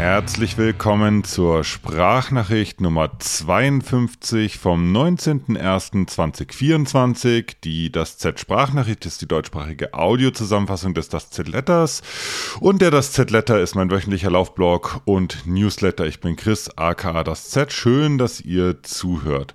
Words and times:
Herzlich 0.00 0.56
willkommen 0.56 1.24
zur 1.24 1.62
Sprachnachricht 1.62 2.80
Nummer 2.80 3.10
52 3.18 4.56
vom 4.56 4.96
19.01.2024. 4.96 7.56
Die 7.62 7.92
Das 7.92 8.16
Z 8.16 8.40
Sprachnachricht 8.40 9.04
ist 9.04 9.20
die 9.20 9.28
deutschsprachige 9.28 9.92
Audiozusammenfassung 9.92 10.94
des 10.94 11.10
Das 11.10 11.28
Z 11.28 11.48
Letters 11.48 12.00
und 12.60 12.80
der 12.80 12.90
Das 12.90 13.12
Z 13.12 13.30
Letter 13.30 13.60
ist 13.60 13.74
mein 13.74 13.90
wöchentlicher 13.90 14.30
Laufblog 14.30 15.02
und 15.04 15.46
Newsletter. 15.46 16.06
Ich 16.06 16.20
bin 16.20 16.34
Chris 16.34 16.70
aka 16.78 17.22
Das 17.22 17.50
Z. 17.50 17.70
Schön, 17.70 18.16
dass 18.16 18.40
ihr 18.40 18.82
zuhört. 18.82 19.54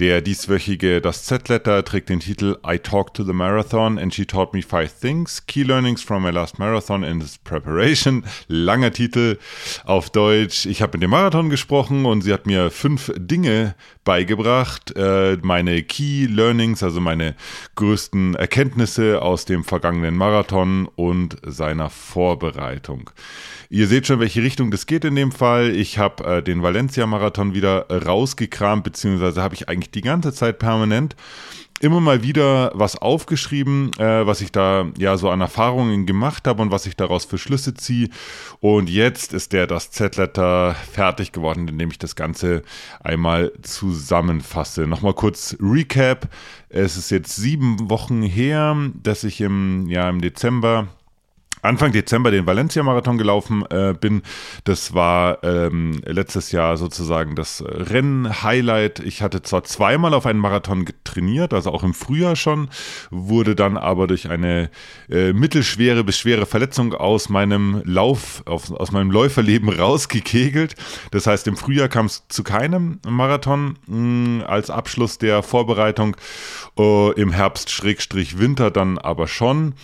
Der 0.00 0.22
dieswöchige 0.22 1.02
Das 1.02 1.24
Z-Letter 1.24 1.84
trägt 1.84 2.08
den 2.08 2.20
Titel 2.20 2.56
I 2.66 2.78
Talked 2.78 3.18
to 3.18 3.22
the 3.22 3.34
Marathon 3.34 3.98
and 3.98 4.14
She 4.14 4.24
Taught 4.24 4.54
Me 4.54 4.62
Five 4.62 4.98
Things. 4.98 5.44
Key 5.44 5.62
Learnings 5.62 6.02
from 6.02 6.22
My 6.22 6.30
Last 6.30 6.58
Marathon 6.58 7.04
in 7.04 7.20
its 7.20 7.36
Preparation. 7.36 8.24
Langer 8.48 8.92
Titel 8.92 9.36
auf 9.84 10.08
Deutsch. 10.08 10.64
Ich 10.64 10.80
habe 10.80 10.96
mit 10.96 11.02
dem 11.02 11.10
Marathon 11.10 11.50
gesprochen 11.50 12.06
und 12.06 12.22
sie 12.22 12.32
hat 12.32 12.46
mir 12.46 12.70
fünf 12.70 13.12
Dinge 13.14 13.74
beigebracht. 14.02 14.96
Äh, 14.96 15.36
meine 15.42 15.82
Key 15.82 16.24
Learnings, 16.24 16.82
also 16.82 17.02
meine 17.02 17.36
größten 17.74 18.36
Erkenntnisse 18.36 19.20
aus 19.20 19.44
dem 19.44 19.64
vergangenen 19.64 20.16
Marathon 20.16 20.88
und 20.96 21.36
seiner 21.44 21.90
Vorbereitung. 21.90 23.10
Ihr 23.72 23.86
seht 23.86 24.08
schon, 24.08 24.18
welche 24.18 24.42
Richtung 24.42 24.72
das 24.72 24.86
geht 24.86 25.04
in 25.04 25.14
dem 25.14 25.30
Fall. 25.30 25.70
Ich 25.70 25.96
habe 25.96 26.24
äh, 26.24 26.42
den 26.42 26.60
Valencia-Marathon 26.60 27.54
wieder 27.54 27.86
rausgekramt, 27.88 28.82
beziehungsweise 28.82 29.40
habe 29.40 29.54
ich 29.54 29.68
eigentlich 29.68 29.92
die 29.92 30.00
ganze 30.00 30.32
Zeit 30.32 30.58
permanent 30.58 31.14
immer 31.78 32.00
mal 32.00 32.24
wieder 32.24 32.72
was 32.74 32.96
aufgeschrieben, 32.96 33.92
äh, 33.96 34.26
was 34.26 34.40
ich 34.40 34.50
da 34.50 34.88
ja 34.98 35.16
so 35.16 35.30
an 35.30 35.40
Erfahrungen 35.40 36.04
gemacht 36.04 36.48
habe 36.48 36.62
und 36.62 36.72
was 36.72 36.84
ich 36.86 36.96
daraus 36.96 37.24
für 37.24 37.38
Schlüsse 37.38 37.72
ziehe. 37.72 38.08
Und 38.58 38.90
jetzt 38.90 39.32
ist 39.32 39.52
der 39.52 39.68
das 39.68 39.92
Z-Letter 39.92 40.74
fertig 40.74 41.30
geworden, 41.30 41.68
indem 41.68 41.92
ich 41.92 41.98
das 41.98 42.16
Ganze 42.16 42.62
einmal 42.98 43.52
zusammenfasse. 43.62 44.88
Nochmal 44.88 45.14
kurz 45.14 45.56
Recap. 45.60 46.28
Es 46.70 46.96
ist 46.96 47.10
jetzt 47.10 47.36
sieben 47.36 47.88
Wochen 47.88 48.22
her, 48.22 48.76
dass 49.00 49.22
ich 49.22 49.40
im, 49.40 49.86
ja, 49.88 50.08
im 50.10 50.20
Dezember 50.20 50.88
Anfang 51.62 51.92
Dezember 51.92 52.30
den 52.30 52.46
Valencia-Marathon 52.46 53.18
gelaufen 53.18 53.64
äh, 53.70 53.94
bin. 53.98 54.22
Das 54.64 54.94
war 54.94 55.42
ähm, 55.44 56.00
letztes 56.04 56.52
Jahr 56.52 56.76
sozusagen 56.76 57.34
das 57.34 57.62
Rennen-Highlight. 57.66 59.00
Ich 59.00 59.22
hatte 59.22 59.42
zwar 59.42 59.64
zweimal 59.64 60.14
auf 60.14 60.26
einen 60.26 60.38
Marathon 60.38 60.86
trainiert, 61.04 61.52
also 61.52 61.70
auch 61.70 61.82
im 61.82 61.94
Frühjahr 61.94 62.36
schon, 62.36 62.68
wurde 63.10 63.54
dann 63.54 63.76
aber 63.76 64.06
durch 64.06 64.30
eine 64.30 64.70
äh, 65.10 65.32
mittelschwere 65.32 66.04
bis 66.04 66.18
schwere 66.18 66.46
Verletzung 66.46 66.94
aus 66.94 67.28
meinem 67.28 67.82
Lauf, 67.84 68.42
auf, 68.46 68.70
aus 68.70 68.92
meinem 68.92 69.10
Läuferleben 69.10 69.68
rausgekegelt. 69.80 70.74
Das 71.10 71.26
heißt, 71.26 71.46
im 71.46 71.56
Frühjahr 71.56 71.88
kam 71.88 72.06
es 72.06 72.26
zu 72.28 72.42
keinem 72.42 73.00
Marathon 73.06 73.78
mh, 73.86 73.96
mm, 73.96 74.42
als 74.46 74.70
Abschluss 74.70 75.18
der 75.18 75.42
Vorbereitung. 75.42 76.16
Uh, 76.78 77.12
Im 77.16 77.32
Herbst, 77.32 77.70
Schrägstrich 77.70 78.38
Winter 78.38 78.70
dann 78.70 78.98
aber 78.98 79.28
schon. 79.28 79.74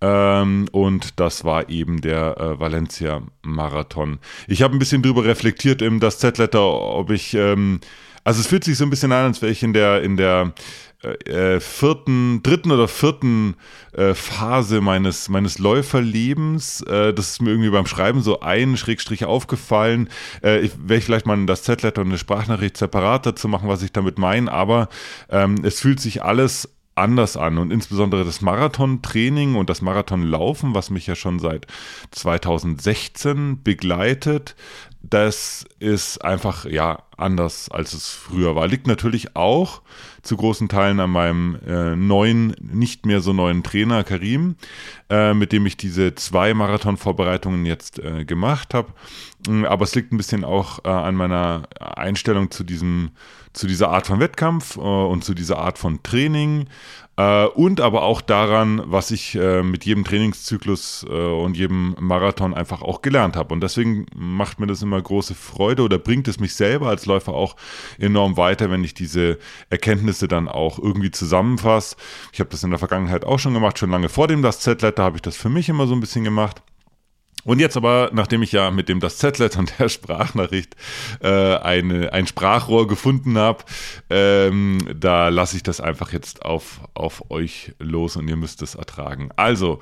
Ähm, 0.00 0.66
und 0.72 1.20
das 1.20 1.44
war 1.44 1.68
eben 1.68 2.00
der 2.00 2.36
äh, 2.38 2.60
Valencia-Marathon. 2.60 4.18
Ich 4.46 4.62
habe 4.62 4.74
ein 4.74 4.78
bisschen 4.78 5.02
drüber 5.02 5.24
reflektiert 5.24 5.82
im 5.82 6.00
Das 6.00 6.18
Z-Letter, 6.18 6.62
ob 6.62 7.10
ich, 7.10 7.34
ähm, 7.34 7.80
also 8.24 8.40
es 8.40 8.46
fühlt 8.46 8.64
sich 8.64 8.78
so 8.78 8.84
ein 8.84 8.90
bisschen 8.90 9.12
an, 9.12 9.26
als 9.26 9.42
wäre 9.42 9.52
ich 9.52 9.62
in 9.62 9.72
der, 9.72 10.02
in 10.02 10.16
der 10.16 10.54
äh, 11.02 11.54
äh, 11.56 11.60
vierten, 11.60 12.42
dritten 12.42 12.70
oder 12.70 12.86
vierten 12.86 13.56
äh, 13.92 14.12
Phase 14.12 14.82
meines, 14.82 15.30
meines 15.30 15.58
Läuferlebens. 15.58 16.82
Äh, 16.82 17.14
das 17.14 17.30
ist 17.30 17.42
mir 17.42 17.50
irgendwie 17.50 17.70
beim 17.70 17.86
Schreiben 17.86 18.20
so 18.20 18.40
ein 18.40 18.76
Schrägstrich 18.76 19.24
aufgefallen. 19.24 20.10
Äh, 20.42 20.60
ich 20.60 20.72
werde 20.76 21.02
vielleicht 21.02 21.26
mal 21.26 21.44
das 21.46 21.62
Z-Letter 21.62 22.02
und 22.02 22.08
eine 22.08 22.18
Sprachnachricht 22.18 22.76
separat 22.76 23.24
dazu 23.24 23.48
machen, 23.48 23.68
was 23.68 23.82
ich 23.82 23.92
damit 23.92 24.18
meine, 24.18 24.52
aber 24.52 24.88
ähm, 25.30 25.56
es 25.62 25.80
fühlt 25.80 26.00
sich 26.00 26.22
alles 26.22 26.68
anders 27.00 27.36
an 27.36 27.58
und 27.58 27.72
insbesondere 27.72 28.24
das 28.24 28.40
Marathontraining 28.40 29.56
und 29.56 29.70
das 29.70 29.82
Marathonlaufen, 29.82 30.74
was 30.74 30.90
mich 30.90 31.06
ja 31.06 31.16
schon 31.16 31.38
seit 31.38 31.66
2016 32.12 33.62
begleitet, 33.62 34.54
das 35.02 35.64
ist 35.78 36.22
einfach 36.24 36.66
ja 36.66 37.02
anders 37.16 37.70
als 37.70 37.94
es 37.94 38.10
früher 38.10 38.54
war. 38.54 38.66
Liegt 38.66 38.86
natürlich 38.86 39.34
auch 39.34 39.82
zu 40.22 40.36
großen 40.36 40.68
Teilen 40.68 41.00
an 41.00 41.10
meinem 41.10 41.58
äh, 41.66 41.96
neuen, 41.96 42.54
nicht 42.60 43.06
mehr 43.06 43.20
so 43.20 43.32
neuen 43.32 43.62
Trainer 43.62 44.04
Karim, 44.04 44.56
äh, 45.08 45.32
mit 45.32 45.52
dem 45.52 45.64
ich 45.66 45.76
diese 45.76 46.14
zwei 46.14 46.52
Marathon-Vorbereitungen 46.52 47.64
jetzt 47.64 47.98
äh, 47.98 48.24
gemacht 48.24 48.74
habe. 48.74 48.92
Mm, 49.48 49.64
aber 49.64 49.84
es 49.84 49.94
liegt 49.94 50.12
ein 50.12 50.18
bisschen 50.18 50.44
auch 50.44 50.84
äh, 50.84 50.88
an 50.88 51.14
meiner 51.14 51.68
Einstellung 51.78 52.50
zu 52.50 52.64
diesem, 52.64 53.10
zu 53.52 53.66
dieser 53.66 53.90
Art 53.90 54.06
von 54.06 54.20
Wettkampf 54.20 54.76
äh, 54.76 54.80
und 54.80 55.24
zu 55.24 55.34
dieser 55.34 55.58
Art 55.58 55.78
von 55.78 56.02
Training. 56.02 56.66
Äh, 57.20 57.46
und 57.46 57.82
aber 57.82 58.02
auch 58.02 58.22
daran, 58.22 58.80
was 58.86 59.10
ich 59.10 59.34
äh, 59.34 59.62
mit 59.62 59.84
jedem 59.84 60.04
Trainingszyklus 60.04 61.04
äh, 61.06 61.12
und 61.12 61.54
jedem 61.54 61.94
Marathon 62.00 62.54
einfach 62.54 62.80
auch 62.80 63.02
gelernt 63.02 63.36
habe. 63.36 63.52
Und 63.52 63.60
deswegen 63.60 64.06
macht 64.14 64.58
mir 64.58 64.66
das 64.66 64.80
immer 64.80 65.00
große 65.00 65.34
Freude 65.34 65.82
oder 65.82 65.98
bringt 65.98 66.28
es 66.28 66.40
mich 66.40 66.54
selber 66.54 66.88
als 66.88 67.04
Läufer 67.04 67.34
auch 67.34 67.56
enorm 67.98 68.38
weiter, 68.38 68.70
wenn 68.70 68.84
ich 68.84 68.94
diese 68.94 69.38
Erkenntnisse 69.68 70.28
dann 70.28 70.48
auch 70.48 70.78
irgendwie 70.78 71.10
zusammenfasse. 71.10 71.96
Ich 72.32 72.40
habe 72.40 72.48
das 72.48 72.62
in 72.64 72.70
der 72.70 72.78
Vergangenheit 72.78 73.26
auch 73.26 73.38
schon 73.38 73.52
gemacht, 73.52 73.78
schon 73.78 73.90
lange 73.90 74.08
vor 74.08 74.26
dem 74.26 74.40
das 74.40 74.60
Z-Letter 74.60 75.02
habe 75.02 75.16
ich 75.16 75.22
das 75.22 75.36
für 75.36 75.50
mich 75.50 75.68
immer 75.68 75.86
so 75.86 75.94
ein 75.94 76.00
bisschen 76.00 76.24
gemacht. 76.24 76.62
Und 77.44 77.58
jetzt 77.58 77.76
aber, 77.76 78.10
nachdem 78.12 78.42
ich 78.42 78.52
ja 78.52 78.70
mit 78.70 78.88
dem 78.88 79.00
das 79.00 79.18
Zetlet 79.18 79.56
und 79.56 79.78
der 79.78 79.88
Sprachnachricht 79.88 80.76
äh, 81.22 81.56
eine, 81.56 82.12
ein 82.12 82.26
Sprachrohr 82.26 82.86
gefunden 82.86 83.38
habe, 83.38 83.64
ähm, 84.10 84.78
da 84.94 85.28
lasse 85.28 85.56
ich 85.56 85.62
das 85.62 85.80
einfach 85.80 86.12
jetzt 86.12 86.44
auf, 86.44 86.80
auf 86.94 87.30
euch 87.30 87.72
los 87.78 88.16
und 88.16 88.28
ihr 88.28 88.36
müsst 88.36 88.62
es 88.62 88.74
ertragen. 88.74 89.30
Also, 89.36 89.80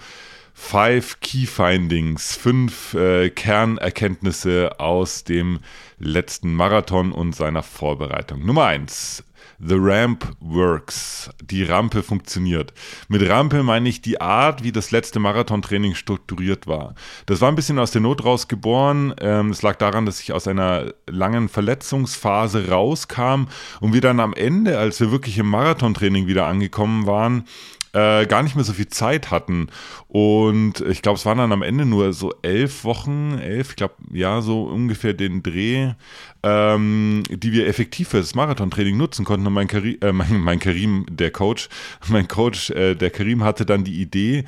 Five 0.60 1.20
Key 1.20 1.46
Findings, 1.46 2.36
fünf 2.36 2.92
äh, 2.94 3.30
Kernerkenntnisse 3.30 4.80
aus 4.80 5.22
dem 5.22 5.60
letzten 6.00 6.52
Marathon 6.52 7.12
und 7.12 7.34
seiner 7.34 7.62
Vorbereitung. 7.62 8.44
Nummer 8.44 8.64
eins, 8.64 9.22
The 9.60 9.74
Ramp 9.76 10.36
works. 10.40 11.30
Die 11.42 11.64
Rampe 11.64 12.04
funktioniert. 12.04 12.72
Mit 13.08 13.28
Rampe 13.28 13.64
meine 13.64 13.88
ich 13.88 14.00
die 14.00 14.20
Art, 14.20 14.62
wie 14.62 14.70
das 14.70 14.92
letzte 14.92 15.18
Marathontraining 15.18 15.96
strukturiert 15.96 16.68
war. 16.68 16.94
Das 17.26 17.40
war 17.40 17.48
ein 17.48 17.56
bisschen 17.56 17.80
aus 17.80 17.90
der 17.90 18.00
Not 18.00 18.24
raus 18.24 18.46
geboren. 18.46 19.12
Ähm, 19.20 19.50
es 19.50 19.62
lag 19.62 19.74
daran, 19.76 20.06
dass 20.06 20.20
ich 20.20 20.32
aus 20.32 20.46
einer 20.46 20.94
langen 21.08 21.48
Verletzungsphase 21.48 22.68
rauskam 22.68 23.48
und 23.80 23.92
wir 23.92 24.00
dann 24.00 24.20
am 24.20 24.32
Ende, 24.32 24.78
als 24.78 25.00
wir 25.00 25.10
wirklich 25.10 25.38
im 25.38 25.48
Marathontraining 25.48 26.28
wieder 26.28 26.46
angekommen 26.46 27.06
waren, 27.06 27.44
äh, 27.92 28.26
gar 28.26 28.42
nicht 28.42 28.54
mehr 28.54 28.64
so 28.64 28.72
viel 28.72 28.88
Zeit 28.88 29.30
hatten. 29.30 29.68
Und 30.08 30.80
ich 30.82 31.02
glaube, 31.02 31.18
es 31.18 31.26
waren 31.26 31.38
dann 31.38 31.52
am 31.52 31.62
Ende 31.62 31.84
nur 31.84 32.12
so 32.12 32.32
elf 32.42 32.84
Wochen, 32.84 33.38
elf, 33.38 33.70
ich 33.70 33.76
glaube, 33.76 33.94
ja, 34.12 34.40
so 34.40 34.64
ungefähr 34.64 35.14
den 35.14 35.42
Dreh, 35.42 35.92
ähm, 36.42 37.22
die 37.30 37.52
wir 37.52 37.66
effektiv 37.66 38.08
für 38.08 38.18
das 38.18 38.34
Marathontraining 38.34 38.96
nutzen 38.96 39.24
konnten. 39.24 39.46
Und 39.46 39.52
mein, 39.52 39.68
Karim, 39.68 39.98
äh, 40.00 40.12
mein, 40.12 40.40
mein 40.40 40.58
Karim, 40.58 41.06
der 41.10 41.30
Coach, 41.30 41.68
mein 42.08 42.28
Coach, 42.28 42.70
äh, 42.70 42.94
der 42.94 43.10
Karim 43.10 43.44
hatte 43.44 43.66
dann 43.66 43.84
die 43.84 44.00
Idee, 44.00 44.44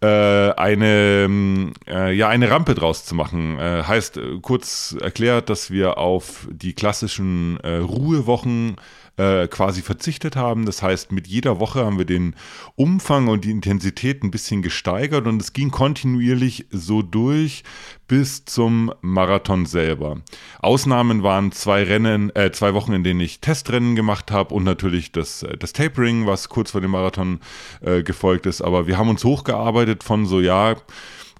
äh, 0.00 0.06
eine, 0.52 1.72
äh, 1.88 2.12
ja, 2.12 2.28
eine 2.28 2.50
Rampe 2.50 2.76
draus 2.76 3.04
zu 3.04 3.16
machen. 3.16 3.58
Äh, 3.58 3.82
heißt, 3.82 4.20
kurz 4.42 4.96
erklärt, 5.00 5.50
dass 5.50 5.72
wir 5.72 5.98
auf 5.98 6.46
die 6.50 6.72
klassischen 6.72 7.56
Ruhewochen 7.58 8.76
äh, 9.18 9.48
quasi 9.48 9.82
verzichtet 9.82 10.36
haben. 10.36 10.64
Das 10.64 10.82
heißt, 10.82 11.12
mit 11.12 11.26
jeder 11.26 11.60
Woche 11.60 11.84
haben 11.84 11.98
wir 11.98 12.04
den 12.04 12.34
Umfang 12.76 13.28
und 13.28 13.44
die 13.44 13.50
Intensität 13.50 14.22
ein 14.22 14.30
bisschen 14.30 14.62
gesteigert 14.62 15.26
und 15.26 15.42
es 15.42 15.52
ging 15.52 15.70
kontinuierlich 15.70 16.66
so 16.70 17.02
durch 17.02 17.64
bis 18.06 18.44
zum 18.46 18.92
Marathon 19.02 19.66
selber. 19.66 20.18
Ausnahmen 20.60 21.22
waren 21.22 21.52
zwei 21.52 21.82
Rennen, 21.82 22.34
äh, 22.34 22.50
zwei 22.52 22.72
Wochen, 22.74 22.92
in 22.94 23.04
denen 23.04 23.20
ich 23.20 23.40
Testrennen 23.40 23.96
gemacht 23.96 24.30
habe 24.30 24.54
und 24.54 24.64
natürlich 24.64 25.12
das, 25.12 25.42
äh, 25.42 25.58
das 25.58 25.74
Tapering, 25.74 26.26
was 26.26 26.48
kurz 26.48 26.70
vor 26.70 26.80
dem 26.80 26.92
Marathon 26.92 27.40
äh, 27.82 28.02
gefolgt 28.02 28.46
ist. 28.46 28.62
Aber 28.62 28.86
wir 28.86 28.96
haben 28.96 29.10
uns 29.10 29.24
hochgearbeitet 29.24 30.04
von 30.04 30.26
so, 30.26 30.40
ja, 30.40 30.76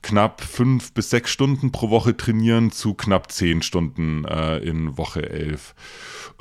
knapp 0.03 0.41
fünf 0.43 0.93
bis 0.93 1.11
sechs 1.11 1.31
Stunden 1.31 1.73
pro 1.73 1.91
Woche 1.91 2.17
trainieren 2.17 2.71
zu 2.71 2.95
knapp 2.95 3.31
zehn 3.33 3.63
Stunden 3.63 4.25
äh, 4.25 4.59
in 4.59 4.97
Woche 4.97 5.29
elf. 5.29 5.75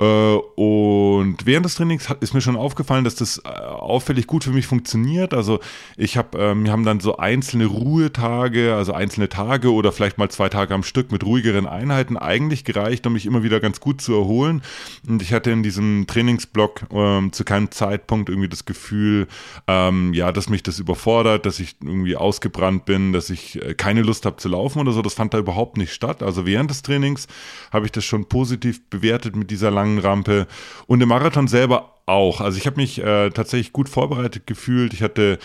Äh, 0.00 0.04
und 0.04 1.44
während 1.44 1.66
des 1.66 1.74
Trainings 1.74 2.08
ist 2.20 2.34
mir 2.34 2.40
schon 2.40 2.56
aufgefallen, 2.56 3.04
dass 3.04 3.16
das 3.16 3.38
äh, 3.38 3.48
auffällig 3.48 4.26
gut 4.26 4.44
für 4.44 4.50
mich 4.50 4.66
funktioniert. 4.66 5.34
Also 5.34 5.58
ich 5.96 6.16
habe, 6.16 6.38
äh, 6.38 6.54
wir 6.54 6.70
haben 6.70 6.84
dann 6.84 7.00
so 7.00 7.16
einzelne 7.16 7.66
Ruhetage, 7.66 8.74
also 8.74 8.92
einzelne 8.92 9.28
Tage 9.28 9.72
oder 9.72 9.90
vielleicht 9.92 10.18
mal 10.18 10.30
zwei 10.30 10.48
Tage 10.48 10.74
am 10.74 10.82
Stück 10.84 11.10
mit 11.10 11.24
ruhigeren 11.24 11.66
Einheiten 11.66 12.16
eigentlich 12.16 12.64
gereicht, 12.64 13.06
um 13.06 13.14
mich 13.14 13.26
immer 13.26 13.42
wieder 13.42 13.60
ganz 13.60 13.80
gut 13.80 14.00
zu 14.00 14.14
erholen. 14.14 14.62
Und 15.08 15.20
ich 15.22 15.32
hatte 15.32 15.50
in 15.50 15.62
diesem 15.62 16.06
Trainingsblock 16.06 16.82
ähm, 16.92 17.32
zu 17.32 17.44
keinem 17.44 17.70
Zeitpunkt 17.70 18.28
irgendwie 18.28 18.48
das 18.48 18.64
Gefühl, 18.64 19.26
ähm, 19.66 20.14
ja, 20.14 20.30
dass 20.30 20.48
mich 20.48 20.62
das 20.62 20.78
überfordert, 20.78 21.44
dass 21.44 21.58
ich 21.58 21.76
irgendwie 21.82 22.16
ausgebrannt 22.16 22.84
bin, 22.84 23.12
dass 23.12 23.30
ich 23.30 23.47
äh, 23.56 23.74
keine 23.74 24.02
Lust 24.02 24.26
habe 24.26 24.36
zu 24.36 24.48
laufen 24.48 24.80
oder 24.80 24.92
so. 24.92 25.02
Das 25.02 25.14
fand 25.14 25.34
da 25.34 25.38
überhaupt 25.38 25.76
nicht 25.76 25.92
statt. 25.92 26.22
Also 26.22 26.46
während 26.46 26.70
des 26.70 26.82
Trainings 26.82 27.26
habe 27.72 27.86
ich 27.86 27.92
das 27.92 28.04
schon 28.04 28.26
positiv 28.26 28.88
bewertet 28.90 29.36
mit 29.36 29.50
dieser 29.50 29.70
langen 29.70 29.98
Rampe. 29.98 30.46
Und 30.86 31.00
im 31.00 31.08
Marathon 31.08 31.48
selber 31.48 32.00
auch. 32.06 32.40
Also 32.40 32.58
ich 32.58 32.66
habe 32.66 32.76
mich 32.76 32.98
äh, 32.98 33.30
tatsächlich 33.30 33.72
gut 33.72 33.88
vorbereitet 33.88 34.46
gefühlt. 34.46 34.94
Ich 34.94 35.02
hatte 35.02 35.38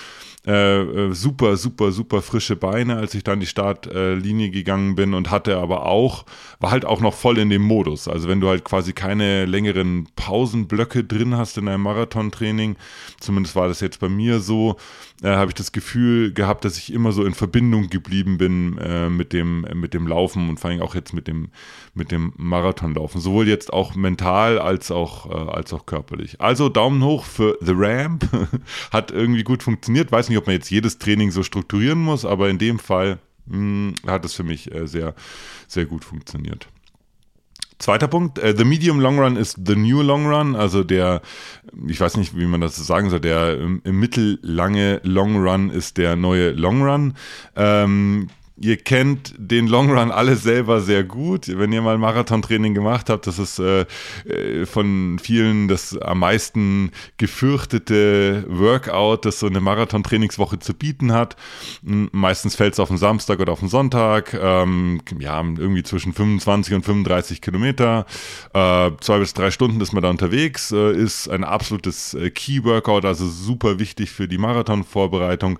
äh, 0.46 0.82
äh, 0.82 1.14
super, 1.14 1.56
super, 1.56 1.94
super 1.94 2.22
frische 2.22 2.58
Beine, 2.58 2.98
als 2.98 3.14
ich 3.14 3.24
dann 3.24 3.40
die 3.40 3.46
Startlinie 3.46 4.50
gegangen 4.50 4.96
bin 4.96 5.14
und 5.14 5.32
hatte 5.32 5.58
aber 5.58 5.86
auch, 5.86 6.26
war 6.60 6.72
halt 6.72 6.84
auch 6.84 7.00
noch 7.00 7.14
voll 7.14 7.38
in 7.38 7.50
dem 7.50 7.62
Modus. 7.62 8.10
Also 8.10 8.28
wenn 8.28 8.42
du 8.42 8.50
halt 8.50 8.66
quasi 8.66 8.92
keine 8.92 9.46
längeren 9.46 10.10
Pausenblöcke 10.18 11.06
drin 11.06 11.38
hast 11.38 11.58
in 11.58 11.70
einem 11.70 11.84
Marathontraining, 11.84 12.76
zumindest 13.22 13.56
war 13.56 13.70
das 13.70 13.80
jetzt 13.80 14.02
bei 14.02 14.10
mir 14.10 14.42
so, 14.42 14.76
äh, 15.24 15.30
habe 15.30 15.52
ich 15.52 15.56
das 15.56 15.72
Gefühl 15.72 16.34
gehabt, 16.34 16.66
dass 16.66 16.78
ich 16.78 16.92
immer 16.92 17.14
so 17.14 17.24
in 17.24 17.34
Verbindung 17.34 17.90
geblieben 17.90 18.38
bin 18.38 18.78
äh, 18.80 19.10
mit, 19.10 19.32
dem, 19.32 19.62
mit 19.74 19.94
dem 19.94 20.08
Laufen 20.08 20.50
und 20.50 20.60
vor 20.60 20.70
allem 20.70 20.82
auch 20.82 20.96
jetzt 20.96 21.14
mit 21.14 21.30
dem, 21.30 21.50
mit 21.94 22.12
dem 22.12 22.34
Marathonlaufen. 22.36 23.22
Sowohl 23.22 23.48
jetzt 23.48 23.72
auch 23.72 23.96
mental 23.96 24.60
als 24.60 24.92
auch, 24.92 25.30
äh, 25.30 25.52
als 25.52 25.72
auch 25.72 25.86
körperlich. 25.86 26.42
Also 26.42 26.68
Daumen 26.68 27.02
hoch 27.04 27.24
für 27.24 27.58
The 27.62 27.74
Ramp. 27.74 28.28
Hat 28.92 29.12
irgendwie 29.12 29.44
gut 29.44 29.64
funktioniert. 29.64 30.12
Weiß 30.12 30.28
nicht, 30.28 30.33
nicht, 30.34 30.40
ob 30.40 30.48
man 30.48 30.56
jetzt 30.56 30.70
jedes 30.70 30.98
Training 30.98 31.32
so 31.32 31.44
strukturieren 31.44 32.00
muss, 32.00 32.26
aber 32.26 32.50
in 32.50 32.58
dem 32.58 32.80
Fall 32.80 33.20
mh, 33.46 33.56
hm, 33.56 33.96
hat 34.08 34.26
es 34.26 34.34
für 34.34 34.44
mich 34.44 34.74
äh, 34.74 34.88
sehr, 34.88 35.16
sehr 35.68 35.86
gut 35.86 36.04
funktioniert. 36.04 36.68
Zweiter 37.80 38.08
Punkt, 38.08 38.40
äh, 38.40 38.56
The 38.56 38.64
Medium 38.64 39.00
Long 39.00 39.20
Run 39.20 39.36
ist 39.36 39.58
The 39.66 39.76
New 39.76 40.02
Long 40.02 40.28
Run, 40.28 40.56
also 40.56 40.84
der, 40.84 41.22
ich 41.88 42.00
weiß 42.00 42.18
nicht, 42.18 42.38
wie 42.38 42.46
man 42.46 42.62
das 42.62 42.76
sagen 42.76 43.10
soll, 43.10 43.20
der 43.20 43.60
im, 43.60 43.82
im 43.84 44.00
mittellange 44.00 45.02
Long 45.04 45.36
Run 45.46 45.70
ist 45.70 45.98
der 45.98 46.16
neue 46.16 46.52
Long 46.52 46.82
Run. 46.84 47.14
Ähm, 47.56 48.30
Ihr 48.56 48.78
kennt 48.78 49.34
den 49.38 49.66
Long 49.66 49.90
Run 49.90 50.12
alle 50.12 50.36
selber 50.36 50.80
sehr 50.80 51.04
gut. 51.04 51.48
Wenn 51.48 51.72
ihr 51.72 51.82
mal 51.82 51.98
Marathontraining 51.98 52.76
gemacht 52.76 53.10
habt, 53.10 53.26
das 53.26 53.40
ist 53.40 53.58
äh, 53.58 53.86
äh, 54.26 54.68
von 54.68 55.18
vielen 55.20 55.68
das 55.68 55.98
am 55.98 56.20
meisten 56.20 56.92
gefürchtete 57.18 58.46
Workout, 58.48 59.26
das 59.26 59.40
so 59.40 59.48
eine 59.48 59.60
Marathontrainingswoche 59.60 60.60
zu 60.60 60.76
bieten 60.76 61.14
hat. 61.14 61.36
Meistens 61.82 62.56
fällt 62.56 62.74
es 62.74 62.80
auf 62.80 62.90
den 62.90 63.00
Samstag 63.00 63.40
oder 63.40 63.54
auf 63.54 63.60
den 63.60 63.70
Sonntag. 63.70 64.36
Ähm, 64.40 65.02
ja, 65.18 65.42
irgendwie 65.42 65.82
zwischen 65.82 66.14
25 66.14 66.76
und 66.76 66.86
35 66.86 67.42
Kilometer. 67.42 68.06
Äh, 68.54 68.92
zwei 69.00 69.18
bis 69.18 69.34
drei 69.34 69.50
Stunden 69.50 69.82
ist 69.82 69.94
man 69.94 70.04
da 70.04 70.12
unterwegs. 70.12 70.72
Äh, 70.72 70.96
ist 70.96 71.28
ein 71.28 71.44
absolutes 71.44 72.14
äh, 72.14 72.30
Key-Workout, 72.30 73.06
also 73.06 73.28
super 73.28 73.80
wichtig 73.80 74.12
für 74.12 74.28
die 74.28 74.38
Marathonvorbereitung 74.38 75.58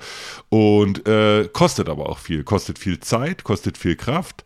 und 0.50 1.08
äh, 1.08 1.50
kostet 1.52 1.90
aber 1.90 2.08
auch 2.08 2.20
viel. 2.20 2.44
Kostet 2.44 2.83
viel 2.84 3.00
Zeit, 3.00 3.44
kostet 3.44 3.78
viel 3.78 3.96
Kraft. 3.96 4.44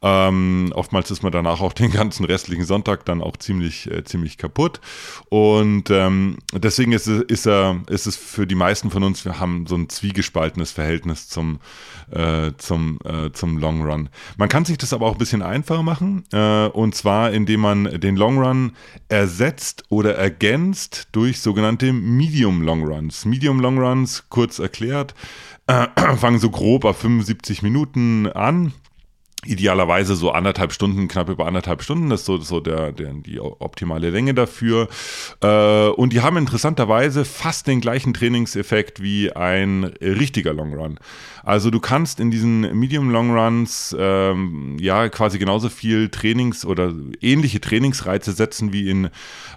Ähm, 0.00 0.72
oftmals 0.74 1.10
ist 1.10 1.22
man 1.22 1.32
danach 1.32 1.60
auch 1.60 1.72
den 1.72 1.90
ganzen 1.90 2.24
restlichen 2.24 2.64
Sonntag 2.64 3.04
dann 3.04 3.20
auch 3.20 3.36
ziemlich, 3.36 3.90
äh, 3.90 4.04
ziemlich 4.04 4.38
kaputt. 4.38 4.80
Und 5.28 5.90
ähm, 5.90 6.38
deswegen 6.54 6.92
ist, 6.92 7.08
ist, 7.08 7.46
er, 7.46 7.80
ist 7.88 8.06
es 8.06 8.16
für 8.16 8.46
die 8.46 8.54
meisten 8.54 8.90
von 8.90 9.02
uns, 9.02 9.24
wir 9.24 9.40
haben 9.40 9.66
so 9.66 9.74
ein 9.74 9.88
zwiegespaltenes 9.88 10.70
Verhältnis 10.70 11.28
zum, 11.28 11.58
äh, 12.10 12.52
zum, 12.56 12.98
äh, 13.04 13.32
zum 13.32 13.58
Long 13.58 13.82
Run. 13.82 14.08
Man 14.36 14.48
kann 14.48 14.64
sich 14.64 14.78
das 14.78 14.92
aber 14.92 15.06
auch 15.06 15.12
ein 15.12 15.18
bisschen 15.18 15.42
einfacher 15.42 15.82
machen. 15.82 16.24
Äh, 16.32 16.66
und 16.66 16.94
zwar, 16.94 17.32
indem 17.32 17.60
man 17.60 18.00
den 18.00 18.16
Long 18.16 18.38
Run 18.38 18.72
ersetzt 19.08 19.84
oder 19.88 20.14
ergänzt 20.14 21.08
durch 21.12 21.40
sogenannte 21.40 21.92
Medium 21.92 22.62
Long 22.62 22.84
Runs. 22.84 23.24
Medium 23.24 23.60
Long 23.60 23.78
Runs, 23.78 24.24
kurz 24.28 24.60
erklärt, 24.60 25.14
fangen 26.16 26.38
so 26.38 26.50
grob 26.50 26.84
auf 26.84 26.98
75 26.98 27.62
Minuten 27.62 28.26
an 28.26 28.72
idealerweise 29.44 30.16
so 30.16 30.32
anderthalb 30.32 30.72
Stunden, 30.72 31.08
knapp 31.08 31.30
über 31.30 31.46
anderthalb 31.46 31.82
Stunden, 31.82 32.10
das 32.10 32.20
ist 32.20 32.26
so, 32.26 32.36
so 32.38 32.60
der, 32.60 32.92
der, 32.92 33.12
die 33.14 33.40
optimale 33.40 34.10
Länge 34.10 34.34
dafür. 34.34 34.88
Äh, 35.42 35.88
und 35.88 36.12
die 36.12 36.20
haben 36.20 36.36
interessanterweise 36.36 37.24
fast 37.24 37.66
den 37.66 37.80
gleichen 37.80 38.12
Trainingseffekt 38.12 39.02
wie 39.02 39.32
ein 39.32 39.84
richtiger 40.00 40.52
Long 40.52 40.74
Run. 40.74 40.98
Also 41.42 41.70
du 41.70 41.80
kannst 41.80 42.20
in 42.20 42.30
diesen 42.30 42.78
Medium 42.78 43.08
Long 43.08 43.30
Runs 43.30 43.96
ähm, 43.98 44.76
ja 44.78 45.08
quasi 45.08 45.38
genauso 45.38 45.70
viel 45.70 46.10
Trainings 46.10 46.66
oder 46.66 46.92
ähnliche 47.22 47.62
Trainingsreize 47.62 48.32
setzen 48.32 48.74
wie 48.74 48.90
in 48.90 49.08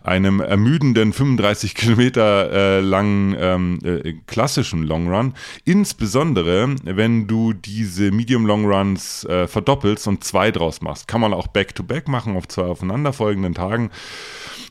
einem 0.02 0.40
ermüdenden 0.40 1.12
35 1.12 1.76
Kilometer 1.76 2.52
äh, 2.52 2.80
langen 2.80 3.36
ähm, 3.38 3.80
äh, 3.84 4.14
klassischen 4.28 4.84
Long 4.84 5.14
Run. 5.14 5.34
Insbesondere, 5.66 6.74
wenn 6.84 7.28
du 7.28 7.52
diese 7.52 8.12
Medium 8.12 8.46
Long 8.46 8.66
Runs 8.66 9.26
äh, 9.26 9.48
verdoppelst 9.48 9.73
verdoppelst 9.74 10.08
und 10.08 10.24
zwei 10.24 10.52
draus 10.52 10.82
machst. 10.82 11.08
Kann 11.08 11.22
man 11.22 11.34
auch 11.34 11.48
back-to-back 11.48 12.06
-back 12.06 12.12
machen 12.12 12.38
auf 12.38 12.48
zwei 12.48 12.64
aufeinanderfolgenden 12.64 13.54
Tagen. 13.56 13.92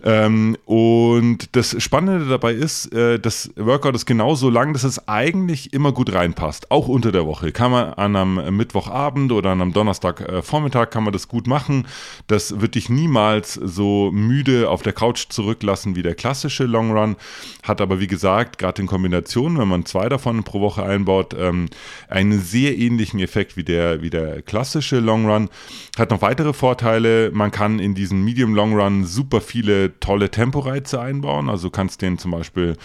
Ähm, 0.04 0.56
und 0.64 1.54
das 1.54 1.80
Spannende 1.80 2.26
dabei 2.26 2.52
ist, 2.52 2.92
äh, 2.92 3.20
das 3.20 3.50
Workout 3.56 3.94
ist 3.94 4.06
genauso 4.06 4.50
lang, 4.50 4.72
dass 4.72 4.82
es 4.82 5.06
eigentlich 5.06 5.72
immer 5.72 5.92
gut 5.92 6.12
reinpasst, 6.12 6.70
auch 6.70 6.88
unter 6.88 7.12
der 7.12 7.26
Woche. 7.26 7.52
Kann 7.52 7.70
man 7.70 7.94
an 7.94 8.16
einem 8.16 8.56
Mittwochabend 8.56 9.30
oder 9.30 9.50
an 9.50 9.62
einem 9.62 9.72
Donnerstagvormittag 9.72 10.88
äh, 10.88 10.90
kann 10.90 11.04
man 11.04 11.12
das 11.12 11.28
gut 11.28 11.46
machen. 11.46 11.86
Das 12.26 12.60
wird 12.60 12.74
dich 12.74 12.88
niemals 12.88 13.54
so 13.54 14.10
müde 14.12 14.70
auf 14.70 14.82
der 14.82 14.92
Couch 14.92 15.26
zurücklassen 15.28 15.94
wie 15.94 16.02
der 16.02 16.16
klassische 16.16 16.64
Long 16.64 16.90
Run. 16.90 17.16
Hat 17.62 17.80
aber 17.80 18.00
wie 18.00 18.08
gesagt, 18.08 18.58
gerade 18.58 18.82
in 18.82 18.88
Kombination, 18.88 19.58
wenn 19.58 19.68
man 19.68 19.86
zwei 19.86 20.08
davon 20.08 20.42
pro 20.42 20.60
Woche 20.60 20.82
einbaut, 20.82 21.34
ähm, 21.38 21.68
einen 22.08 22.40
sehr 22.40 22.76
ähnlichen 22.76 23.20
Effekt 23.20 23.56
wie 23.56 23.64
der, 23.64 24.02
wie 24.02 24.10
der 24.10 24.42
klassische 24.42 24.98
Long 24.98 25.30
Run. 25.30 25.48
Hat 25.96 26.10
noch 26.10 26.22
weitere 26.22 26.52
Vorteile. 26.52 27.30
Man 27.32 27.52
kann 27.52 27.78
in 27.78 27.94
diesen 27.94 28.24
Medium 28.24 28.54
Long 28.54 28.74
Run 28.74 29.04
super 29.04 29.40
viele 29.40 29.91
tolle 30.00 30.30
Temporeize 30.30 31.00
einbauen. 31.00 31.48
Also 31.48 31.68
du 31.68 31.72
kannst 31.72 32.02
den 32.02 32.18
zum 32.18 32.30
Beispiel, 32.30 32.76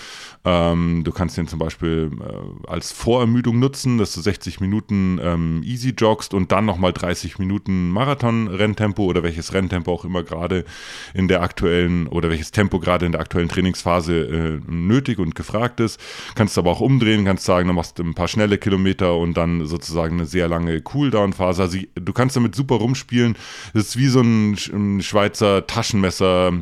ähm, 0.45 1.03
du 1.03 1.11
kannst 1.11 1.37
den 1.37 1.47
zum 1.47 1.59
Beispiel 1.59 2.11
äh, 2.19 2.67
als 2.69 2.91
Vorermüdung 2.91 3.59
nutzen, 3.59 3.97
dass 3.97 4.13
du 4.13 4.21
60 4.21 4.59
Minuten 4.59 5.19
ähm, 5.21 5.61
easy 5.63 5.89
joggst 5.89 6.33
und 6.33 6.51
dann 6.51 6.65
nochmal 6.65 6.93
30 6.93 7.39
Minuten 7.39 7.89
Marathon-Renntempo 7.91 9.03
oder 9.03 9.23
welches 9.23 9.53
Renntempo 9.53 9.91
auch 9.91 10.05
immer 10.05 10.23
gerade 10.23 10.65
in 11.13 11.27
der 11.27 11.41
aktuellen 11.41 12.07
oder 12.07 12.29
welches 12.29 12.51
Tempo 12.51 12.79
gerade 12.79 13.05
in 13.05 13.11
der 13.11 13.21
aktuellen 13.21 13.49
Trainingsphase 13.49 14.59
äh, 14.67 14.71
nötig 14.71 15.19
und 15.19 15.35
gefragt 15.35 15.79
ist. 15.79 15.99
Kannst 16.35 16.57
aber 16.57 16.71
auch 16.71 16.81
umdrehen, 16.81 17.25
kannst 17.25 17.45
sagen, 17.45 17.67
du 17.67 17.73
machst 17.73 17.99
ein 17.99 18.13
paar 18.13 18.27
schnelle 18.27 18.57
Kilometer 18.57 19.15
und 19.15 19.35
dann 19.35 19.65
sozusagen 19.65 20.17
eine 20.17 20.25
sehr 20.25 20.47
lange 20.47 20.81
Cooldown-Phase. 20.81 21.61
Also 21.61 21.77
du 21.95 22.13
kannst 22.13 22.35
damit 22.35 22.55
super 22.55 22.75
rumspielen. 22.75 23.35
Das 23.73 23.89
ist 23.89 23.97
wie 23.97 24.07
so 24.07 24.21
ein, 24.21 24.57
ein 24.73 25.01
Schweizer 25.01 25.67
Taschenmesser, 25.67 26.53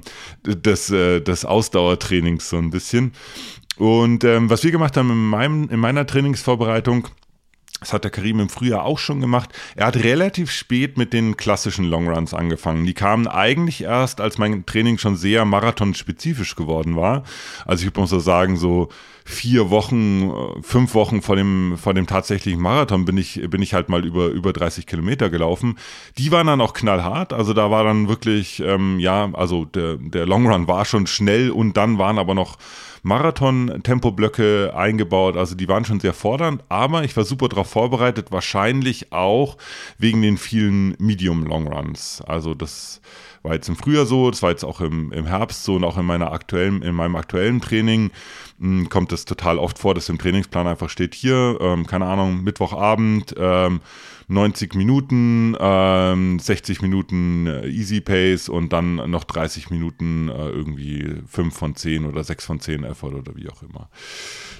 des, 0.46 0.90
äh, 0.92 1.22
des 1.22 1.46
Ausdauertrainings 1.46 2.50
so 2.50 2.58
ein 2.58 2.70
bisschen. 2.70 3.14
Und 3.78 4.24
ähm, 4.24 4.50
was 4.50 4.64
wir 4.64 4.72
gemacht 4.72 4.96
haben 4.98 5.12
in, 5.12 5.26
meinem, 5.26 5.70
in 5.70 5.80
meiner 5.80 6.06
Trainingsvorbereitung, 6.06 7.10
das 7.86 7.94
hat 7.94 8.04
der 8.04 8.10
Karim 8.10 8.40
im 8.40 8.50
Frühjahr 8.50 8.84
auch 8.84 8.98
schon 8.98 9.22
gemacht. 9.22 9.52
Er 9.76 9.86
hat 9.86 9.98
relativ 9.98 10.50
spät 10.50 10.98
mit 10.98 11.14
den 11.14 11.38
klassischen 11.38 11.86
Longruns 11.86 12.34
angefangen. 12.34 12.84
Die 12.88 12.96
kamen 12.96 13.28
eigentlich 13.28 13.84
erst, 13.84 14.22
als 14.22 14.40
mein 14.40 14.66
Training 14.66 14.98
schon 14.98 15.16
sehr 15.16 15.46
marathonspezifisch 15.46 16.56
geworden 16.56 16.96
war. 16.96 17.24
Also 17.64 17.86
ich 17.86 17.96
muss 17.96 18.10
so 18.10 18.20
sagen, 18.20 18.58
so 18.58 18.90
vier 19.24 19.70
Wochen, 19.70 20.32
fünf 20.64 20.96
Wochen 20.96 21.22
vor 21.22 21.36
dem, 21.36 21.78
vor 21.78 21.94
dem 21.94 22.08
tatsächlichen 22.08 22.60
Marathon 22.60 23.06
bin 23.06 23.18
ich, 23.18 23.40
bin 23.52 23.62
ich 23.62 23.76
halt 23.76 23.88
mal 23.88 24.04
über, 24.04 24.30
über 24.30 24.52
30 24.52 24.88
Kilometer 24.88 25.30
gelaufen. 25.30 25.78
Die 26.18 26.32
waren 26.32 26.48
dann 26.48 26.62
auch 26.62 26.74
knallhart. 26.74 27.34
Also 27.34 27.54
da 27.54 27.70
war 27.70 27.84
dann 27.84 28.08
wirklich, 28.08 28.62
ähm, 28.62 29.00
ja, 29.00 29.30
also 29.34 29.66
der, 29.66 29.98
der 29.98 30.26
Long 30.26 30.46
war 30.68 30.86
schon 30.86 31.06
schnell 31.06 31.52
und 31.52 31.78
dann 31.78 32.00
waren 32.00 32.18
aber 32.18 32.34
noch 32.34 32.58
Marathon-Tempoblöcke 33.06 34.74
eingebaut. 34.76 35.38
Also 35.38 35.56
die 35.56 35.68
waren 35.68 35.86
schon 35.86 36.00
sehr 36.00 36.14
fordernd, 36.14 36.64
aber 36.70 37.04
ich 37.04 37.16
war 37.16 37.24
super 37.24 37.48
darauf 37.48 37.70
vorbereitet, 37.70 38.32
wahrscheinlich 38.32 39.12
auch 39.14 39.58
wegen 40.00 40.24
den 40.24 40.38
vielen 40.38 40.96
Medium-Long-Runs. 40.98 42.24
Also 42.26 42.56
das 42.56 43.02
war 43.44 43.54
jetzt 43.54 43.70
im 43.70 43.76
Frühjahr 43.76 44.08
so, 44.08 44.32
das 44.32 44.42
war 44.42 44.50
jetzt 44.50 44.66
auch 44.66 44.82
im, 44.82 45.12
im 45.12 45.28
Herbst 45.28 45.64
so 45.64 45.76
und 45.76 45.84
auch 45.84 46.00
in 46.00 46.06
meiner 46.06 46.32
aktuellen, 46.32 46.82
in 46.82 46.96
meinem 46.96 47.16
aktuellen 47.16 47.62
Training 47.62 48.10
mh, 48.58 48.80
hm, 48.80 48.90
kommt 48.90 49.12
es 49.12 49.26
total 49.26 49.60
oft 49.60 49.78
vor, 49.78 49.94
dass 49.94 50.10
im 50.10 50.18
Trainingsplan 50.18 50.66
einfach 50.66 50.90
steht 50.90 51.14
hier, 51.14 51.60
ähm, 51.62 51.86
keine 51.86 52.08
Ahnung, 52.08 52.44
Mittwochabend, 52.44 53.36
ähm, 53.38 53.82
90 54.28 54.76
Minuten, 54.76 55.56
ähm, 55.60 56.40
60 56.40 56.82
Minuten 56.82 57.48
äh, 57.48 57.68
Easy 57.68 58.02
Pace 58.02 58.50
und 58.50 58.74
dann 58.74 58.96
noch 59.10 59.24
30 59.24 59.70
Minuten 59.70 60.30
äh, 60.30 60.50
irgendwie 60.50 61.16
5 61.28 61.56
von 61.56 61.76
10 61.76 62.06
oder 62.06 62.24
6 62.24 62.46
von 62.46 62.60
10 62.60 62.84
Effort 62.84 63.14
oder 63.14 63.36
wie 63.36 63.50
auch 63.50 63.62
immer. 63.62 63.90